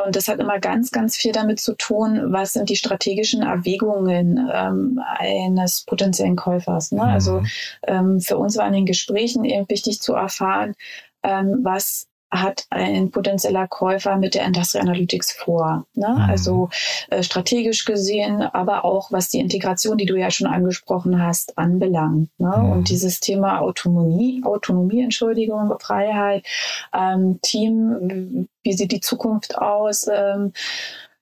Und 0.06 0.15
das 0.15 0.28
hat 0.28 0.39
immer 0.39 0.60
ganz, 0.60 0.91
ganz 0.91 1.15
viel 1.15 1.32
damit 1.32 1.60
zu 1.60 1.73
tun, 1.75 2.32
was 2.32 2.54
sind 2.54 2.69
die 2.69 2.75
strategischen 2.75 3.41
Erwägungen 3.41 4.49
ähm, 4.52 4.99
eines 5.17 5.84
potenziellen 5.86 6.36
Käufers. 6.36 6.91
Ne? 6.91 7.04
Also, 7.04 7.41
mhm. 7.41 7.47
Also 7.82 8.19
für 8.19 8.38
uns 8.38 8.58
war 8.58 8.67
in 8.67 8.73
den 8.73 8.86
Gesprächen 8.86 9.45
eben 9.45 9.69
wichtig 9.69 10.02
zu 10.02 10.13
erfahren, 10.13 10.75
ähm, 11.23 11.60
was 11.63 12.09
hat 12.32 12.65
ein 12.70 13.12
potenzieller 13.12 13.68
Käufer 13.68 14.18
mit 14.18 14.36
der 14.36 14.46
Industrial 14.46 14.86
Analytics 14.86 15.32
vor. 15.32 15.86
Ne? 15.96 16.10
Mhm. 16.10 16.30
Also 16.30 16.70
äh, 17.10 17.24
strategisch 17.24 17.86
gesehen, 17.86 18.42
aber 18.42 18.86
auch 18.86 19.12
was 19.12 19.30
die 19.30 19.39
Integration, 19.39 19.98
die 19.98 20.06
du 20.06 20.15
ja 20.15 20.30
schon 20.30 20.48
angesprochen 20.48 21.22
hast, 21.22 21.58
anbelangt. 21.58 22.30
Ne? 22.38 22.56
Mhm. 22.56 22.72
Und 22.72 22.89
dieses 22.89 23.20
Thema 23.20 23.62
Autonomie, 23.62 24.42
Autonomie, 24.44 25.04
Entschuldigung, 25.04 25.74
Freiheit, 25.80 26.46
ähm, 26.94 27.39
Team, 27.42 28.48
wie 28.63 28.74
sieht 28.74 28.92
die 28.92 29.02
Zukunft 29.02 29.58
aus? 29.58 30.08
Ähm, 30.12 30.54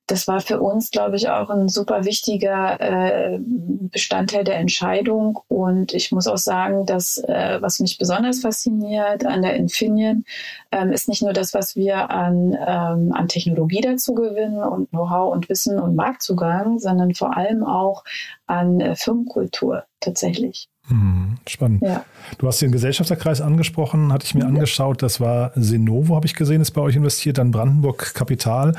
das 0.07 0.25
war 0.27 0.39
für 0.39 0.61
uns, 0.61 0.89
glaube 0.89 1.17
ich, 1.17 1.29
auch 1.29 1.49
ein 1.49 1.67
super 1.67 2.05
wichtiger 2.05 2.79
äh, 2.79 3.39
Bestandteil 3.41 4.45
der 4.45 4.57
Entscheidung. 4.57 5.39
Und 5.49 5.93
ich 5.93 6.13
muss 6.13 6.27
auch 6.27 6.37
sagen, 6.37 6.85
dass 6.85 7.17
äh, 7.17 7.57
was 7.61 7.81
mich 7.81 7.97
besonders 7.97 8.39
fasziniert 8.39 9.25
an 9.25 9.41
der 9.41 9.55
Infineon, 9.55 10.23
ähm, 10.71 10.93
ist 10.93 11.09
nicht 11.09 11.21
nur 11.21 11.33
das, 11.33 11.53
was 11.53 11.75
wir 11.75 12.09
an, 12.09 12.53
ähm, 12.53 13.11
an 13.13 13.27
Technologie 13.27 13.81
dazu 13.81 14.15
gewinnen 14.15 14.63
und 14.63 14.89
Know-how 14.91 15.33
und 15.33 15.49
Wissen 15.49 15.77
und 15.77 15.95
Marktzugang, 15.95 16.79
sondern 16.79 17.13
vor 17.13 17.35
allem 17.35 17.65
auch 17.65 18.05
an 18.45 18.79
äh, 18.79 18.95
Firmenkultur 18.95 19.83
tatsächlich. 19.99 20.69
Hm, 20.87 21.37
spannend. 21.45 21.81
Ja. 21.81 22.05
Du 22.37 22.47
hast 22.47 22.61
den 22.61 22.71
Gesellschafterkreis 22.71 23.41
angesprochen, 23.41 24.13
hatte 24.13 24.25
ich 24.25 24.35
mir 24.35 24.45
mhm. 24.45 24.55
angeschaut. 24.55 25.03
Das 25.03 25.19
war 25.19 25.51
Senovo, 25.55 26.15
habe 26.15 26.27
ich 26.27 26.33
gesehen, 26.33 26.61
ist 26.61 26.71
bei 26.71 26.81
euch 26.81 26.95
investiert, 26.95 27.39
dann 27.39 27.51
Brandenburg 27.51 28.13
Kapital 28.13 28.73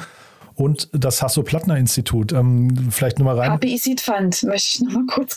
und 0.58 0.88
das 0.92 1.22
Hasso-Plattner-Institut. 1.22 2.32
Ähm, 2.32 2.88
vielleicht 2.90 3.20
nochmal 3.20 3.38
rein. 3.38 3.56
HPI 3.56 3.78
Seed 3.78 4.00
Fund, 4.00 4.42
möchte 4.42 4.68
ich 4.74 4.80
nochmal 4.80 5.06
kurz, 5.06 5.36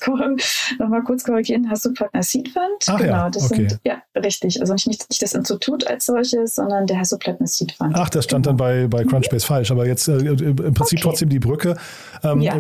noch 0.80 0.90
mal 0.90 1.04
kurz 1.04 1.24
korrigieren. 1.24 1.70
Hasso-Plattner 1.70 2.24
Seed 2.24 2.50
Fund. 2.50 2.66
Ach, 2.88 2.98
genau, 2.98 3.14
ja, 3.14 3.30
das 3.30 3.46
okay. 3.46 3.68
sind, 3.68 3.80
ja, 3.86 4.02
richtig. 4.16 4.60
Also 4.60 4.74
nicht, 4.74 4.88
nicht 4.88 5.22
das 5.22 5.34
Institut 5.36 5.86
als 5.86 6.08
solches, 6.08 6.56
sondern 6.56 6.88
der 6.88 6.98
Hasso-Plattner 6.98 7.46
Seed 7.46 7.72
Fund. 7.74 7.94
Ach, 7.96 8.10
das 8.10 8.26
stand 8.26 8.48
genau. 8.48 8.58
dann 8.58 8.88
bei, 8.88 8.88
bei 8.88 9.04
Crunchbase 9.04 9.46
falsch. 9.46 9.70
Aber 9.70 9.86
jetzt 9.86 10.08
äh, 10.08 10.18
im 10.18 10.56
Prinzip 10.56 10.98
okay. 10.98 11.02
trotzdem 11.04 11.30
die 11.30 11.40
Brücke. 11.40 11.78
Ähm, 12.24 12.42
ja. 12.42 12.56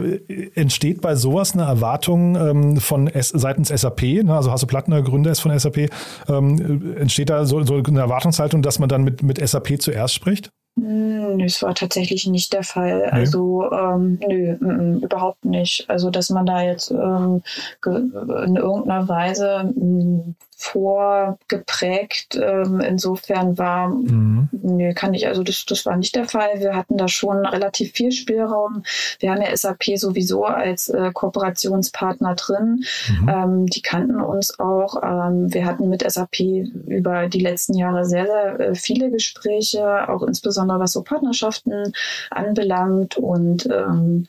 Entsteht 0.54 1.02
bei 1.02 1.16
sowas 1.16 1.54
eine 1.54 1.64
Erwartung 1.64 2.36
ähm, 2.36 2.78
von 2.78 3.08
S 3.08 3.30
seitens 3.30 3.70
SAP, 3.70 4.04
ne? 4.24 4.36
also 4.36 4.52
Hasso-Plattner 4.52 5.02
Gründer 5.02 5.32
ist 5.32 5.40
von 5.40 5.58
SAP, 5.58 5.90
ähm, 6.30 6.96
entsteht 6.96 7.32
da 7.32 7.46
so, 7.46 7.64
so 7.64 7.76
eine 7.78 8.00
Erwartungshaltung, 8.00 8.62
dass 8.62 8.78
man 8.78 8.88
dann 8.88 9.04
mit, 9.04 9.24
mit 9.24 9.40
SAP 9.46 9.82
zuerst 9.82 10.14
spricht? 10.14 10.52
Hm, 10.82 11.38
das 11.38 11.62
war 11.62 11.76
tatsächlich 11.76 12.26
nicht 12.26 12.54
der 12.54 12.64
Fall. 12.64 13.02
Nee. 13.02 13.12
Also 13.12 13.72
ähm, 13.72 14.20
nö, 14.28 14.58
m 14.60 14.98
-m, 14.98 15.04
überhaupt 15.04 15.46
nicht. 15.46 15.88
Also 15.90 16.10
dass 16.10 16.32
man 16.32 16.46
da 16.48 16.62
jetzt 16.64 16.90
ähm, 16.90 17.44
in 17.86 18.56
irgendeiner 18.56 19.08
Weise 19.08 19.74
m, 19.76 20.36
vorgeprägt. 20.62 22.36
Ähm, 22.36 22.80
insofern 22.82 23.58
war, 23.58 23.90
mhm. 23.90 24.48
nee, 24.52 24.94
kann 24.94 25.16
ich, 25.16 25.28
also 25.28 25.42
das, 25.42 25.66
das 25.66 25.86
war 25.88 25.98
nicht 25.98 26.16
der 26.16 26.26
Fall. 26.26 26.60
Wir 26.60 26.76
hatten 26.76 26.98
da 26.98 27.08
schon 27.08 27.46
relativ 27.46 27.94
viel 27.94 28.12
Spielraum. 28.12 28.84
Wir 29.20 29.32
haben 29.32 29.42
ja 29.42 29.56
SAP 29.56 29.98
sowieso 29.98 30.46
als 30.46 30.90
äh, 30.90 31.10
Kooperationspartner 31.14 32.36
drin. 32.36 32.84
Mhm. 33.10 33.30
Ähm, 33.30 33.66
die 33.66 33.82
kannten 33.82 34.22
uns 34.22 34.60
auch. 34.60 35.02
Ähm, 35.04 35.52
wir 35.52 35.66
hatten 35.66 35.90
mit 35.90 36.10
SAP 36.10 36.40
über 36.40 37.28
die 37.28 37.42
letzten 37.42 37.74
Jahre 37.74 38.06
sehr, 38.06 38.28
sehr 38.28 38.60
äh, 38.60 38.76
viele 38.76 39.10
Gespräche, 39.10 40.10
auch 40.10 40.22
insbesondere 40.22 40.80
was 40.80 40.92
so 40.92 41.02
Partnerschaften 41.02 41.92
anbelangt 42.30 43.18
und 43.18 43.66
ähm, 43.66 44.28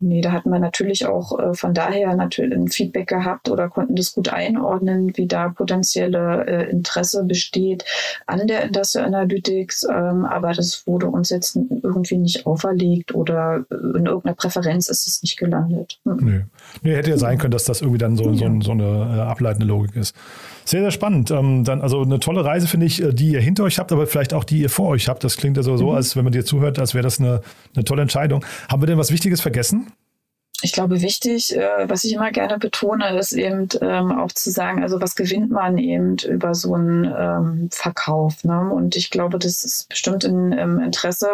Nee, 0.00 0.20
da 0.20 0.30
hatten 0.30 0.50
wir 0.50 0.60
natürlich 0.60 1.06
auch 1.06 1.36
äh, 1.38 1.54
von 1.54 1.74
daher 1.74 2.14
natürlich 2.14 2.54
ein 2.54 2.68
Feedback 2.68 3.08
gehabt 3.08 3.48
oder 3.48 3.68
konnten 3.68 3.96
das 3.96 4.14
gut 4.14 4.28
einordnen, 4.28 5.16
wie 5.16 5.26
da 5.26 5.48
potenzielle 5.48 6.46
äh, 6.46 6.70
Interesse 6.70 7.24
besteht 7.24 7.84
an 8.26 8.46
der 8.46 8.62
Industrial 8.62 9.06
Analytics. 9.06 9.84
Ähm, 9.90 10.24
aber 10.24 10.52
das 10.52 10.86
wurde 10.86 11.08
uns 11.08 11.30
jetzt 11.30 11.56
irgendwie 11.56 12.18
nicht 12.18 12.46
auferlegt 12.46 13.12
oder 13.12 13.64
in 13.70 14.06
irgendeiner 14.06 14.36
Präferenz 14.36 14.88
ist 14.88 15.08
es 15.08 15.20
nicht 15.22 15.36
gelandet. 15.36 15.98
Mhm. 16.04 16.18
Nee. 16.20 16.44
nee, 16.82 16.94
hätte 16.94 17.10
ja 17.10 17.18
sein 17.18 17.38
können, 17.38 17.50
dass 17.50 17.64
das 17.64 17.80
irgendwie 17.80 17.98
dann 17.98 18.16
so, 18.16 18.32
so, 18.34 18.60
so 18.60 18.70
eine 18.70 19.16
äh, 19.16 19.20
ableitende 19.20 19.66
Logik 19.66 19.96
ist. 19.96 20.14
Sehr, 20.68 20.82
sehr 20.82 20.90
spannend. 20.90 21.30
Ähm, 21.30 21.64
dann, 21.64 21.80
also 21.80 22.02
eine 22.02 22.20
tolle 22.20 22.44
Reise, 22.44 22.68
finde 22.68 22.84
ich, 22.84 23.02
äh, 23.02 23.14
die 23.14 23.30
ihr 23.30 23.40
hinter 23.40 23.64
euch 23.64 23.78
habt, 23.78 23.90
aber 23.90 24.06
vielleicht 24.06 24.34
auch 24.34 24.44
die 24.44 24.60
ihr 24.60 24.68
vor 24.68 24.88
euch 24.88 25.08
habt. 25.08 25.24
Das 25.24 25.38
klingt 25.38 25.56
also 25.56 25.78
so, 25.78 25.88
mhm. 25.88 25.94
als 25.94 26.14
wenn 26.14 26.24
man 26.24 26.32
dir 26.34 26.44
zuhört, 26.44 26.78
als 26.78 26.92
wäre 26.92 27.02
das 27.02 27.18
eine, 27.18 27.40
eine 27.74 27.84
tolle 27.84 28.02
Entscheidung. 28.02 28.44
Haben 28.68 28.82
wir 28.82 28.86
denn 28.86 28.98
was 28.98 29.10
Wichtiges 29.10 29.40
vergessen? 29.40 29.86
Ich 30.60 30.72
glaube, 30.72 31.02
wichtig, 31.02 31.56
äh, 31.56 31.88
was 31.88 32.02
ich 32.02 32.14
immer 32.14 32.32
gerne 32.32 32.58
betone, 32.58 33.16
ist 33.16 33.32
eben 33.32 33.68
ähm, 33.80 34.10
auch 34.10 34.32
zu 34.32 34.50
sagen, 34.50 34.82
also 34.82 35.00
was 35.00 35.14
gewinnt 35.14 35.52
man 35.52 35.78
eben 35.78 36.16
über 36.28 36.52
so 36.52 36.74
einen 36.74 37.04
ähm, 37.04 37.68
Verkauf. 37.70 38.42
Ne? 38.42 38.68
Und 38.72 38.96
ich 38.96 39.10
glaube, 39.10 39.38
das 39.38 39.62
ist 39.62 39.88
bestimmt 39.88 40.24
im 40.24 40.50
ähm, 40.50 40.80
Interesse 40.80 41.28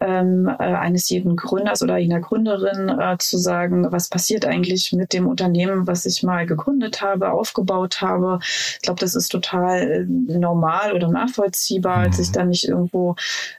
ähm, 0.00 0.48
äh, 0.48 0.64
eines 0.64 1.08
jeden 1.08 1.36
Gründers 1.36 1.80
oder 1.80 1.94
einer 1.94 2.18
Gründerin 2.18 2.88
äh, 2.88 3.16
zu 3.18 3.38
sagen, 3.38 3.86
was 3.92 4.08
passiert 4.08 4.44
eigentlich 4.44 4.92
mit 4.92 5.12
dem 5.12 5.28
Unternehmen, 5.28 5.86
was 5.86 6.04
ich 6.04 6.24
mal 6.24 6.44
gegründet 6.44 7.00
habe, 7.00 7.30
aufgebaut 7.30 8.00
habe. 8.00 8.40
Ich 8.42 8.82
glaube, 8.82 8.98
das 8.98 9.14
ist 9.14 9.28
total 9.28 9.80
äh, 9.80 10.04
normal 10.08 10.92
oder 10.92 11.08
nachvollziehbar, 11.08 11.98
als 11.98 12.16
sich 12.16 12.30
mhm. 12.30 12.32
da 12.32 12.44
nicht 12.44 12.64
irgendwo 12.66 13.14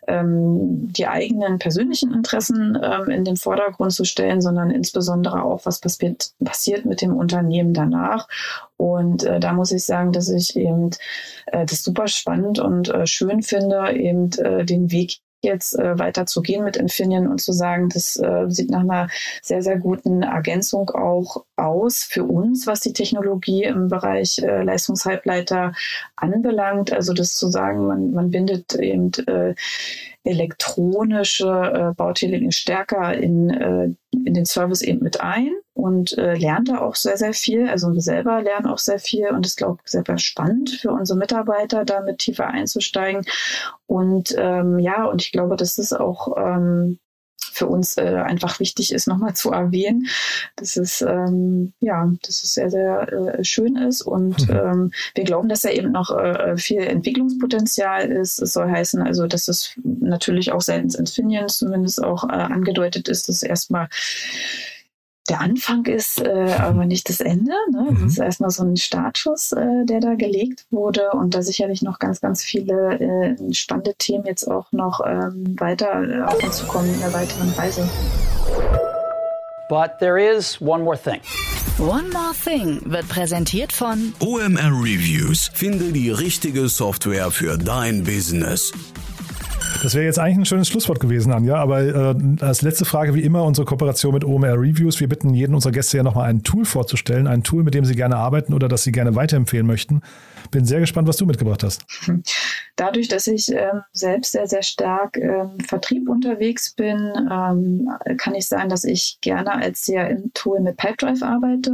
ähm, 0.05 0.91
die 0.91 1.07
eigenen 1.07 1.59
persönlichen 1.59 2.13
Interessen 2.13 2.77
ähm, 2.83 3.09
in 3.09 3.23
den 3.23 3.37
Vordergrund 3.37 3.93
zu 3.93 4.03
stellen, 4.03 4.41
sondern 4.41 4.69
insbesondere 4.69 4.96
insbesondere 4.97 5.43
auch, 5.43 5.65
was 5.65 5.79
passiert, 5.79 6.31
passiert 6.43 6.85
mit 6.85 7.01
dem 7.01 7.15
Unternehmen 7.15 7.73
danach. 7.73 8.27
Und 8.77 9.23
äh, 9.23 9.39
da 9.39 9.53
muss 9.53 9.71
ich 9.71 9.85
sagen, 9.85 10.11
dass 10.11 10.29
ich 10.29 10.55
eben 10.55 10.89
äh, 11.47 11.65
das 11.65 11.83
super 11.83 12.07
spannend 12.07 12.59
und 12.59 12.89
äh, 12.89 13.05
schön 13.05 13.43
finde, 13.43 13.91
eben 13.93 14.31
äh, 14.39 14.65
den 14.65 14.91
Weg 14.91 15.19
jetzt 15.43 15.77
äh, 15.77 15.99
weiter 15.99 16.25
mit 16.63 16.77
Infineon 16.77 17.27
und 17.27 17.39
zu 17.39 17.51
sagen, 17.51 17.89
das 17.89 18.15
äh, 18.17 18.45
sieht 18.49 18.71
nach 18.71 18.81
einer 18.81 19.07
sehr, 19.43 19.61
sehr 19.61 19.77
guten 19.77 20.23
Ergänzung 20.23 20.89
auch 20.89 21.45
aus 21.55 21.99
für 22.03 22.23
uns, 22.23 22.65
was 22.65 22.79
die 22.79 22.93
Technologie 22.93 23.63
im 23.63 23.87
Bereich 23.87 24.39
äh, 24.39 24.63
Leistungshalbleiter 24.63 25.73
anbelangt. 26.15 26.91
Also 26.91 27.13
das 27.13 27.35
zu 27.35 27.49
sagen, 27.49 27.85
man, 27.85 28.11
man 28.11 28.31
bindet 28.31 28.73
eben 28.73 29.11
äh, 29.27 29.53
elektronische 30.27 31.47
äh, 31.49 31.93
Bauteile 31.95 32.51
stärker 32.51 33.13
in, 33.13 33.49
äh, 33.49 33.89
in 34.11 34.33
den 34.33 34.45
Service 34.45 34.81
eben 34.81 35.01
mit 35.01 35.21
ein 35.21 35.51
und 35.73 36.17
äh, 36.17 36.35
lernt 36.35 36.69
da 36.69 36.79
auch 36.79 36.95
sehr, 36.95 37.17
sehr 37.17 37.33
viel. 37.33 37.67
Also 37.67 37.93
wir 37.93 38.01
selber 38.01 38.41
lernen 38.41 38.67
auch 38.67 38.77
sehr 38.77 38.99
viel 38.99 39.27
und 39.29 39.45
es 39.45 39.55
glaube 39.55 39.79
ich 39.83 39.91
sehr, 39.91 40.03
sehr 40.05 40.17
spannend 40.17 40.71
für 40.71 40.91
unsere 40.91 41.17
Mitarbeiter, 41.17 41.85
damit 41.85 42.19
tiefer 42.19 42.47
einzusteigen. 42.47 43.25
Und 43.85 44.35
ähm, 44.37 44.79
ja, 44.79 45.05
und 45.05 45.21
ich 45.21 45.31
glaube, 45.31 45.55
das 45.55 45.77
ist 45.77 45.93
auch 45.93 46.35
ähm, 46.37 46.99
für 47.57 47.67
uns 47.67 47.97
äh, 47.97 48.01
einfach 48.01 48.59
wichtig 48.59 48.93
ist, 48.93 49.07
nochmal 49.07 49.33
zu 49.33 49.51
erwähnen, 49.51 50.07
dass 50.55 50.77
es 50.77 51.01
ähm, 51.01 51.73
ja, 51.79 52.11
dass 52.21 52.43
es 52.43 52.53
sehr, 52.53 52.69
sehr 52.69 53.11
äh, 53.11 53.43
schön 53.43 53.75
ist 53.75 54.01
und 54.01 54.47
mhm. 54.47 54.55
ähm, 54.55 54.91
wir 55.15 55.23
glauben, 55.23 55.49
dass 55.49 55.61
da 55.61 55.69
eben 55.69 55.91
noch 55.91 56.15
äh, 56.17 56.57
viel 56.57 56.81
Entwicklungspotenzial 56.81 58.11
ist. 58.11 58.39
Es 58.39 58.53
soll 58.53 58.69
heißen, 58.69 59.01
also 59.01 59.27
dass 59.27 59.47
es 59.47 59.73
natürlich 59.83 60.51
auch 60.51 60.61
seitens 60.61 60.95
Infineon 60.95 61.49
zumindest 61.49 62.03
auch 62.03 62.23
äh, 62.25 62.33
angedeutet 62.33 63.07
ist, 63.07 63.29
dass 63.29 63.43
erstmal 63.43 63.89
der 65.29 65.41
Anfang 65.41 65.85
ist, 65.85 66.21
äh, 66.21 66.55
aber 66.59 66.85
nicht 66.85 67.09
das 67.09 67.19
Ende. 67.19 67.51
Ne? 67.71 67.87
Das 67.89 67.99
mhm. 67.99 68.07
ist 68.07 68.17
erstmal 68.19 68.49
so 68.49 68.63
ein 68.63 68.77
Startschuss, 68.77 69.51
äh, 69.51 69.85
der 69.85 69.99
da 69.99 70.15
gelegt 70.15 70.65
wurde 70.71 71.11
und 71.11 71.35
da 71.35 71.41
sicherlich 71.41 71.81
noch 71.81 71.99
ganz, 71.99 72.21
ganz 72.21 72.43
viele 72.43 72.99
äh, 72.99 73.53
spannende 73.53 73.93
Themen 73.95 74.25
jetzt 74.25 74.49
auch 74.49 74.71
noch 74.71 75.01
ähm, 75.05 75.55
weiter 75.59 76.03
äh, 76.03 76.21
auf 76.21 76.43
uns 76.43 76.57
zukommen 76.57 76.93
in 76.93 76.99
der 76.99 77.13
weiteren 77.13 77.49
Reise. 77.51 77.87
But 79.69 79.99
there 79.99 80.17
is 80.17 80.61
one 80.61 80.83
more 80.83 80.97
thing. 80.97 81.19
One 81.79 82.09
More 82.09 82.33
Thing 82.33 82.81
wird 82.85 83.07
präsentiert 83.07 83.71
von 83.71 84.11
OMR 84.19 84.71
Reviews. 84.71 85.51
Finde 85.53 85.91
die 85.91 86.09
richtige 86.09 86.69
Software 86.69 87.29
für 87.29 87.55
dein 87.59 88.03
Business. 88.03 88.71
Das 89.83 89.93
wäre 89.95 90.05
jetzt 90.05 90.19
eigentlich 90.19 90.37
ein 90.37 90.45
schönes 90.45 90.67
Schlusswort 90.67 90.99
gewesen, 90.99 91.31
Anja. 91.31 91.55
Aber 91.55 91.81
äh, 91.81 92.15
als 92.41 92.61
letzte 92.61 92.85
Frage, 92.85 93.13
wie 93.13 93.21
immer, 93.21 93.43
unsere 93.43 93.65
Kooperation 93.65 94.13
mit 94.13 94.25
OMR 94.25 94.53
Reviews. 94.53 94.99
Wir 94.99 95.07
bitten 95.07 95.33
jeden 95.33 95.53
unserer 95.53 95.71
Gäste 95.71 95.97
ja 95.97 96.03
nochmal 96.03 96.29
ein 96.29 96.43
Tool 96.43 96.65
vorzustellen. 96.65 97.27
Ein 97.27 97.43
Tool, 97.43 97.63
mit 97.63 97.73
dem 97.73 97.85
sie 97.85 97.95
gerne 97.95 98.17
arbeiten 98.17 98.53
oder 98.53 98.67
das 98.67 98.83
sie 98.83 98.91
gerne 98.91 99.15
weiterempfehlen 99.15 99.67
möchten. 99.67 100.01
Bin 100.51 100.65
sehr 100.65 100.79
gespannt, 100.79 101.07
was 101.07 101.17
du 101.17 101.25
mitgebracht 101.25 101.63
hast. 101.63 101.85
Dadurch, 102.75 103.07
dass 103.07 103.27
ich 103.27 103.51
ähm, 103.51 103.81
selbst 103.91 104.31
sehr, 104.33 104.47
sehr 104.47 104.63
stark 104.63 105.17
ähm, 105.17 105.57
Vertrieb 105.67 106.07
unterwegs 106.09 106.73
bin, 106.73 107.11
ähm, 107.31 107.89
kann 108.17 108.35
ich 108.35 108.47
sagen, 108.47 108.69
dass 108.69 108.83
ich 108.83 109.17
gerne 109.21 109.53
als 109.53 109.83
CRM-Tool 109.85 110.59
mit 110.59 110.77
Pipedrive 110.77 111.23
arbeite. 111.23 111.71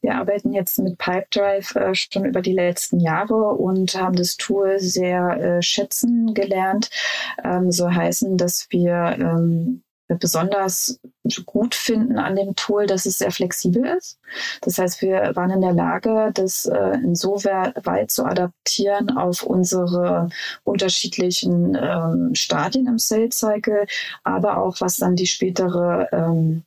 Wir 0.00 0.14
arbeiten 0.14 0.52
jetzt 0.52 0.78
mit 0.78 0.98
Pipedrive 0.98 1.76
äh, 1.76 1.94
schon 1.94 2.24
über 2.24 2.40
die 2.40 2.54
letzten 2.54 3.00
Jahre 3.00 3.34
und 3.34 3.94
haben 3.94 4.16
das 4.16 4.36
Tool 4.36 4.78
sehr 4.78 5.58
äh, 5.58 5.62
schätzen 5.62 6.32
gelernt. 6.34 6.90
Ähm, 7.44 7.70
so 7.70 7.90
heißen, 7.90 8.36
dass 8.36 8.66
wir 8.70 9.16
ähm, 9.18 9.82
besonders 10.18 10.98
gut 11.46 11.74
finden 11.74 12.18
an 12.18 12.36
dem 12.36 12.56
Tool, 12.56 12.86
dass 12.86 13.06
es 13.06 13.18
sehr 13.18 13.30
flexibel 13.30 13.84
ist. 13.84 14.18
Das 14.62 14.78
heißt, 14.78 15.02
wir 15.02 15.32
waren 15.34 15.50
in 15.50 15.60
der 15.60 15.72
Lage, 15.72 16.30
das 16.34 16.66
äh, 16.66 16.94
insoweit 17.02 18.10
zu 18.10 18.24
adaptieren 18.24 19.16
auf 19.16 19.42
unsere 19.42 20.28
unterschiedlichen 20.64 21.76
ähm, 21.80 22.34
Stadien 22.34 22.86
im 22.86 22.98
Sales 22.98 23.38
Cycle, 23.38 23.86
aber 24.24 24.58
auch 24.58 24.80
was 24.80 24.96
dann 24.96 25.16
die 25.16 25.26
spätere 25.26 26.08
ähm, 26.12 26.64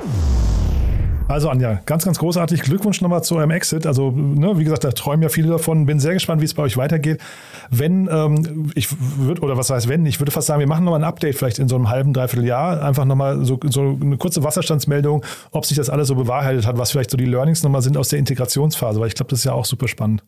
Also 1.28 1.48
Anja, 1.48 1.80
ganz, 1.86 2.04
ganz 2.04 2.18
großartig. 2.18 2.62
Glückwunsch 2.62 3.00
nochmal 3.00 3.22
zu 3.22 3.36
eurem 3.36 3.50
Exit. 3.50 3.86
Also, 3.86 4.10
ne, 4.10 4.58
wie 4.58 4.64
gesagt, 4.64 4.84
da 4.84 4.92
träumen 4.92 5.22
ja 5.22 5.28
viele 5.28 5.48
davon. 5.48 5.86
Bin 5.86 5.98
sehr 5.98 6.14
gespannt, 6.14 6.40
wie 6.40 6.44
es 6.44 6.54
bei 6.54 6.62
euch 6.62 6.76
weitergeht. 6.76 7.20
Wenn, 7.70 8.08
ähm, 8.10 8.70
ich 8.74 8.88
würde, 9.18 9.42
oder 9.42 9.56
was 9.56 9.70
heißt 9.70 9.88
wenn, 9.88 10.06
ich 10.06 10.20
würde 10.20 10.32
fast 10.32 10.46
sagen, 10.46 10.60
wir 10.60 10.66
machen 10.66 10.84
nochmal 10.84 11.00
ein 11.00 11.08
Update 11.08 11.36
vielleicht 11.36 11.58
in 11.58 11.68
so 11.68 11.76
einem 11.76 11.88
halben, 11.88 12.12
dreiviertel 12.12 12.46
Jahr. 12.46 12.82
Einfach 12.82 13.04
nochmal 13.04 13.44
so, 13.44 13.58
so 13.68 13.98
eine 14.00 14.16
kurze 14.16 14.44
Wasserstandsmeldung, 14.44 15.24
ob 15.52 15.66
sich 15.66 15.76
das 15.76 15.90
alles 15.90 16.08
so 16.08 16.14
bewahrheitet 16.14 16.66
hat, 16.66 16.78
was 16.78 16.90
vielleicht 16.90 17.10
so 17.10 17.16
die 17.16 17.26
Learnings 17.26 17.62
nochmal 17.62 17.82
sind 17.82 17.96
aus 17.96 18.08
der 18.08 18.18
Integrationsphase, 18.18 19.00
weil 19.00 19.08
ich 19.08 19.14
glaube, 19.14 19.30
das 19.30 19.40
ist 19.40 19.44
ja 19.44 19.52
auch 19.52 19.64
super 19.64 19.88
spannend. 19.88 20.24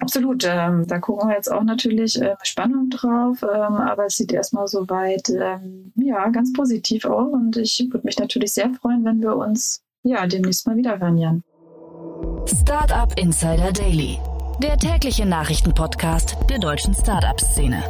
Absolut, 0.00 0.44
ähm, 0.44 0.86
da 0.86 0.98
gucken 0.98 1.28
wir 1.28 1.36
jetzt 1.36 1.50
auch 1.50 1.62
natürlich 1.62 2.20
äh, 2.20 2.34
Spannung 2.42 2.90
drauf, 2.90 3.42
ähm, 3.42 3.74
aber 3.76 4.06
es 4.06 4.16
sieht 4.16 4.32
erstmal 4.32 4.66
soweit 4.66 5.30
ähm, 5.30 5.92
ja, 5.96 6.28
ganz 6.28 6.52
positiv 6.52 7.06
aus 7.06 7.32
und 7.32 7.56
ich 7.56 7.86
würde 7.90 8.06
mich 8.06 8.18
natürlich 8.18 8.52
sehr 8.52 8.70
freuen, 8.74 9.04
wenn 9.04 9.22
wir 9.22 9.36
uns 9.36 9.82
ja, 10.02 10.26
demnächst 10.26 10.66
mal 10.66 10.76
wieder 10.76 11.00
hören, 11.00 11.18
Jan. 11.18 11.42
Startup 12.46 13.12
Insider 13.18 13.72
Daily, 13.72 14.18
der 14.62 14.78
tägliche 14.78 15.26
Nachrichtenpodcast 15.26 16.36
der 16.48 16.58
deutschen 16.58 16.94
Startup-Szene. 16.94 17.82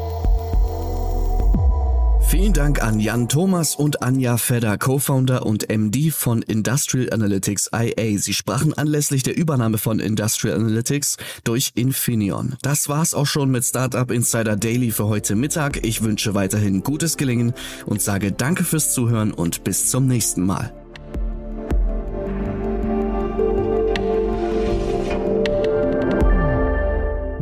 Vielen 2.28 2.52
Dank 2.52 2.82
an 2.82 2.98
Jan 2.98 3.28
Thomas 3.28 3.76
und 3.76 4.02
Anja 4.02 4.36
Fedder, 4.36 4.78
Co-Founder 4.78 5.46
und 5.46 5.68
MD 5.70 6.10
von 6.10 6.42
Industrial 6.42 7.12
Analytics 7.12 7.70
IA. 7.72 8.18
Sie 8.18 8.34
sprachen 8.34 8.74
anlässlich 8.74 9.22
der 9.22 9.36
Übernahme 9.36 9.78
von 9.78 10.00
Industrial 10.00 10.56
Analytics 10.56 11.18
durch 11.44 11.70
Infineon. 11.76 12.56
Das 12.62 12.88
war's 12.88 13.14
auch 13.14 13.26
schon 13.26 13.50
mit 13.52 13.64
Startup 13.64 14.10
Insider 14.10 14.56
Daily 14.56 14.90
für 14.90 15.06
heute 15.06 15.36
Mittag. 15.36 15.86
Ich 15.86 16.02
wünsche 16.02 16.34
weiterhin 16.34 16.82
gutes 16.82 17.16
Gelingen 17.16 17.54
und 17.86 18.02
sage 18.02 18.32
Danke 18.32 18.64
fürs 18.64 18.92
Zuhören 18.92 19.32
und 19.32 19.62
bis 19.62 19.88
zum 19.88 20.08
nächsten 20.08 20.44
Mal. 20.44 20.72